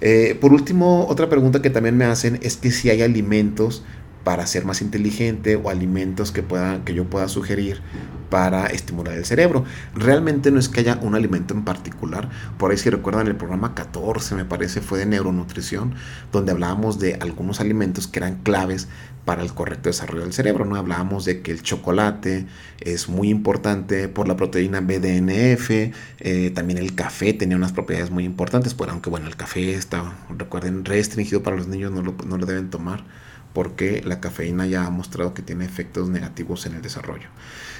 Eh, 0.00 0.38
por 0.40 0.52
último, 0.52 1.06
otra 1.08 1.28
pregunta 1.28 1.60
que 1.60 1.70
también 1.70 1.96
me 1.96 2.04
hacen 2.04 2.38
es 2.42 2.56
que 2.56 2.70
si 2.70 2.90
hay 2.90 3.02
alimentos 3.02 3.82
para 4.28 4.46
ser 4.46 4.66
más 4.66 4.82
inteligente 4.82 5.56
o 5.56 5.70
alimentos 5.70 6.32
que, 6.32 6.42
pueda, 6.42 6.84
que 6.84 6.92
yo 6.92 7.06
pueda 7.06 7.28
sugerir 7.28 7.80
para 8.28 8.66
estimular 8.66 9.14
el 9.14 9.24
cerebro. 9.24 9.64
Realmente 9.94 10.50
no 10.50 10.60
es 10.60 10.68
que 10.68 10.80
haya 10.80 10.98
un 11.00 11.14
alimento 11.14 11.54
en 11.54 11.64
particular, 11.64 12.28
por 12.58 12.70
ahí 12.70 12.76
si 12.76 12.90
recuerdan 12.90 13.26
el 13.26 13.36
programa 13.36 13.74
14 13.74 14.34
me 14.34 14.44
parece 14.44 14.82
fue 14.82 14.98
de 14.98 15.06
neuronutrición, 15.06 15.94
donde 16.30 16.52
hablábamos 16.52 16.98
de 16.98 17.14
algunos 17.14 17.60
alimentos 17.60 18.06
que 18.06 18.18
eran 18.18 18.42
claves 18.42 18.88
para 19.24 19.40
el 19.40 19.54
correcto 19.54 19.88
desarrollo 19.88 20.24
del 20.24 20.34
cerebro. 20.34 20.66
¿no? 20.66 20.76
Hablábamos 20.76 21.24
de 21.24 21.40
que 21.40 21.50
el 21.50 21.62
chocolate 21.62 22.44
es 22.80 23.08
muy 23.08 23.30
importante 23.30 24.08
por 24.10 24.28
la 24.28 24.36
proteína 24.36 24.82
BDNF, 24.82 25.70
eh, 25.70 26.52
también 26.54 26.78
el 26.78 26.94
café 26.94 27.32
tenía 27.32 27.56
unas 27.56 27.72
propiedades 27.72 28.10
muy 28.10 28.24
importantes, 28.24 28.74
pues 28.74 28.90
aunque 28.90 29.08
bueno, 29.08 29.26
el 29.26 29.36
café 29.36 29.72
está, 29.72 30.18
recuerden, 30.36 30.84
restringido 30.84 31.42
para 31.42 31.56
los 31.56 31.66
niños, 31.66 31.92
no 31.92 32.02
lo, 32.02 32.14
no 32.26 32.36
lo 32.36 32.44
deben 32.44 32.68
tomar 32.68 33.04
porque 33.58 34.02
la 34.04 34.20
cafeína 34.20 34.68
ya 34.68 34.86
ha 34.86 34.90
mostrado 34.90 35.34
que 35.34 35.42
tiene 35.42 35.64
efectos 35.64 36.08
negativos 36.08 36.64
en 36.66 36.74
el 36.74 36.80
desarrollo. 36.80 37.26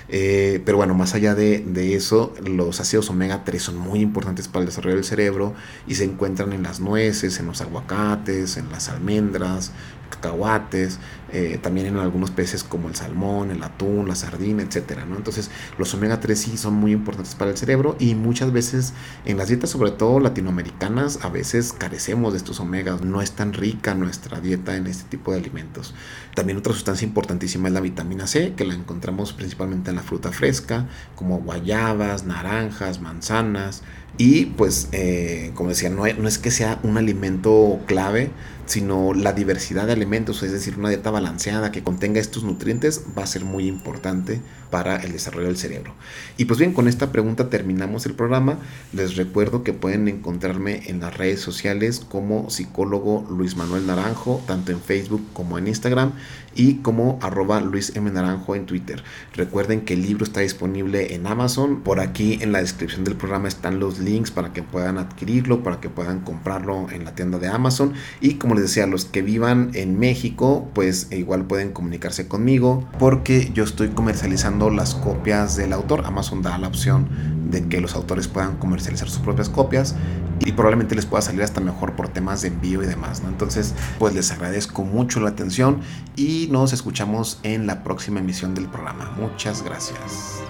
Eh, 0.08 0.60
pero 0.64 0.76
bueno, 0.76 0.94
más 0.94 1.14
allá 1.14 1.36
de, 1.36 1.60
de, 1.60 1.94
eso, 1.94 2.34
los 2.44 2.80
ácidos 2.80 3.10
omega 3.10 3.44
3 3.44 3.62
son 3.62 3.76
muy 3.76 4.00
importantes 4.00 4.48
para 4.48 4.62
el 4.62 4.66
desarrollo 4.66 4.96
del 4.96 5.04
cerebro 5.04 5.54
y 5.86 5.94
se 5.94 6.02
encuentran 6.02 6.52
en 6.52 6.64
las 6.64 6.80
nueces, 6.80 7.38
en 7.38 7.46
los 7.46 7.60
aguacates, 7.60 8.56
en 8.56 8.68
las 8.70 8.88
almendras, 8.88 9.70
cacahuates, 10.08 10.98
eh, 11.30 11.58
también 11.62 11.86
en 11.86 11.98
algunos 11.98 12.30
peces 12.30 12.64
como 12.64 12.88
el 12.88 12.94
salmón, 12.94 13.50
el 13.50 13.62
atún, 13.62 14.08
la 14.08 14.14
sardina, 14.14 14.62
etcétera, 14.62 15.04
¿no? 15.04 15.16
Entonces, 15.16 15.50
los 15.76 15.92
omega 15.94 16.20
3 16.20 16.38
sí 16.38 16.56
son 16.56 16.74
muy 16.74 16.92
importantes 16.92 17.34
para 17.34 17.50
el 17.50 17.56
cerebro 17.58 17.96
y 17.98 18.14
muchas 18.14 18.52
veces 18.52 18.94
en 19.24 19.36
las 19.36 19.48
dietas, 19.48 19.70
sobre 19.70 19.90
todo 19.90 20.20
latinoamericanas, 20.20 21.18
a 21.22 21.28
veces 21.28 21.72
carecemos 21.72 22.32
de 22.32 22.38
estos 22.38 22.60
omegas. 22.60 23.02
No 23.02 23.20
es 23.20 23.32
tan 23.32 23.52
rica 23.52 23.94
nuestra 23.94 24.40
dieta 24.40 24.76
en 24.76 24.86
este 24.86 25.04
tipo 25.08 25.32
de 25.32 25.38
alimentos. 25.38 25.94
También 26.34 26.58
otra 26.58 26.72
sustancia 26.72 27.06
importantísima 27.06 27.68
es 27.68 27.74
la 27.74 27.80
vitamina 27.80 28.26
C, 28.26 28.54
que 28.54 28.64
la 28.64 28.74
encontramos 28.74 29.32
principalmente 29.32 29.90
en 29.90 29.96
la 29.96 30.02
fruta 30.02 30.32
fresca, 30.32 30.86
como 31.14 31.38
guayabas, 31.40 32.24
naranjas, 32.24 33.00
manzanas. 33.00 33.82
Y 34.18 34.46
pues, 34.46 34.88
eh, 34.90 35.52
como 35.54 35.70
decía, 35.70 35.90
no, 35.90 36.04
no 36.06 36.28
es 36.28 36.38
que 36.38 36.50
sea 36.50 36.80
un 36.82 36.98
alimento 36.98 37.80
clave, 37.86 38.30
sino 38.66 39.14
la 39.14 39.32
diversidad 39.32 39.86
de 39.86 39.92
alimentos, 39.92 40.42
es 40.42 40.52
decir, 40.52 40.76
una 40.76 40.90
dieta 40.90 41.10
balanceada 41.10 41.72
que 41.72 41.82
contenga 41.82 42.20
estos 42.20 42.44
nutrientes 42.44 43.04
va 43.16 43.22
a 43.22 43.26
ser 43.26 43.44
muy 43.44 43.66
importante 43.66 44.40
para 44.70 44.96
el 44.96 45.12
desarrollo 45.12 45.46
del 45.46 45.56
cerebro. 45.56 45.94
Y 46.36 46.44
pues 46.44 46.58
bien, 46.58 46.74
con 46.74 46.88
esta 46.88 47.10
pregunta 47.10 47.48
terminamos 47.48 48.04
el 48.04 48.14
programa. 48.14 48.58
Les 48.92 49.16
recuerdo 49.16 49.62
que 49.62 49.72
pueden 49.72 50.08
encontrarme 50.08 50.82
en 50.86 51.00
las 51.00 51.16
redes 51.16 51.40
sociales 51.40 52.00
como 52.00 52.50
psicólogo 52.50 53.26
Luis 53.30 53.56
Manuel 53.56 53.86
Naranjo, 53.86 54.42
tanto 54.46 54.72
en 54.72 54.80
Facebook 54.80 55.24
como 55.32 55.58
en 55.58 55.68
Instagram 55.68 56.12
y 56.58 56.74
como 56.82 57.18
arroba 57.22 57.60
Luis 57.60 57.92
M. 57.94 58.10
Naranjo 58.10 58.56
en 58.56 58.66
Twitter. 58.66 59.02
Recuerden 59.32 59.82
que 59.82 59.94
el 59.94 60.02
libro 60.02 60.24
está 60.24 60.40
disponible 60.40 61.14
en 61.14 61.26
Amazon. 61.26 61.82
Por 61.82 62.00
aquí 62.00 62.38
en 62.42 62.52
la 62.52 62.58
descripción 62.58 63.04
del 63.04 63.16
programa 63.16 63.48
están 63.48 63.78
los 63.78 64.00
links 64.00 64.32
para 64.32 64.52
que 64.52 64.64
puedan 64.64 64.98
adquirirlo, 64.98 65.62
para 65.62 65.80
que 65.80 65.88
puedan 65.88 66.20
comprarlo 66.20 66.90
en 66.90 67.04
la 67.04 67.14
tienda 67.14 67.38
de 67.38 67.46
Amazon. 67.46 67.94
Y 68.20 68.34
como 68.34 68.54
les 68.54 68.64
decía, 68.64 68.86
los 68.88 69.04
que 69.04 69.22
vivan 69.22 69.70
en 69.74 69.98
México, 69.98 70.68
pues 70.74 71.12
igual 71.12 71.44
pueden 71.44 71.72
comunicarse 71.72 72.26
conmigo 72.26 72.88
porque 72.98 73.52
yo 73.54 73.62
estoy 73.62 73.90
comercializando 73.90 74.70
las 74.70 74.96
copias 74.96 75.56
del 75.56 75.72
autor. 75.72 76.04
Amazon 76.06 76.42
da 76.42 76.58
la 76.58 76.66
opción 76.66 77.08
de 77.50 77.68
que 77.68 77.80
los 77.80 77.94
autores 77.94 78.26
puedan 78.26 78.56
comercializar 78.56 79.08
sus 79.08 79.20
propias 79.20 79.48
copias 79.48 79.94
y 80.40 80.52
probablemente 80.52 80.94
les 80.94 81.06
pueda 81.06 81.22
salir 81.22 81.42
hasta 81.42 81.60
mejor 81.60 81.94
por 81.94 82.08
temas 82.08 82.42
de 82.42 82.48
envío 82.48 82.82
y 82.82 82.86
demás, 82.86 83.22
¿no? 83.22 83.28
Entonces, 83.28 83.74
pues 83.98 84.14
les 84.14 84.30
agradezco 84.30 84.84
mucho 84.84 85.20
la 85.20 85.30
atención 85.30 85.80
y 86.16 86.48
nos 86.50 86.72
escuchamos 86.72 87.40
en 87.42 87.66
la 87.66 87.82
próxima 87.82 88.20
emisión 88.20 88.54
del 88.54 88.66
programa. 88.66 89.12
Muchas 89.18 89.62
gracias. 89.62 90.40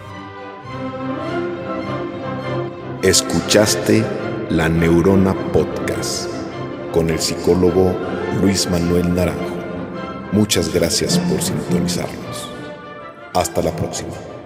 Escuchaste 3.03 4.05
La 4.51 4.68
Neurona 4.68 5.35
Podcast 5.53 6.29
con 6.92 7.11
el 7.11 7.18
psicólogo 7.18 7.94
Luis 8.42 8.68
Manuel 8.68 9.14
Naranjo. 9.14 9.57
Muchas 10.33 10.72
gracias 10.74 11.18
por 11.18 11.40
sintonizarnos. 11.40 12.51
Hasta 13.35 13.62
la 13.62 13.74
próxima. 13.74 14.38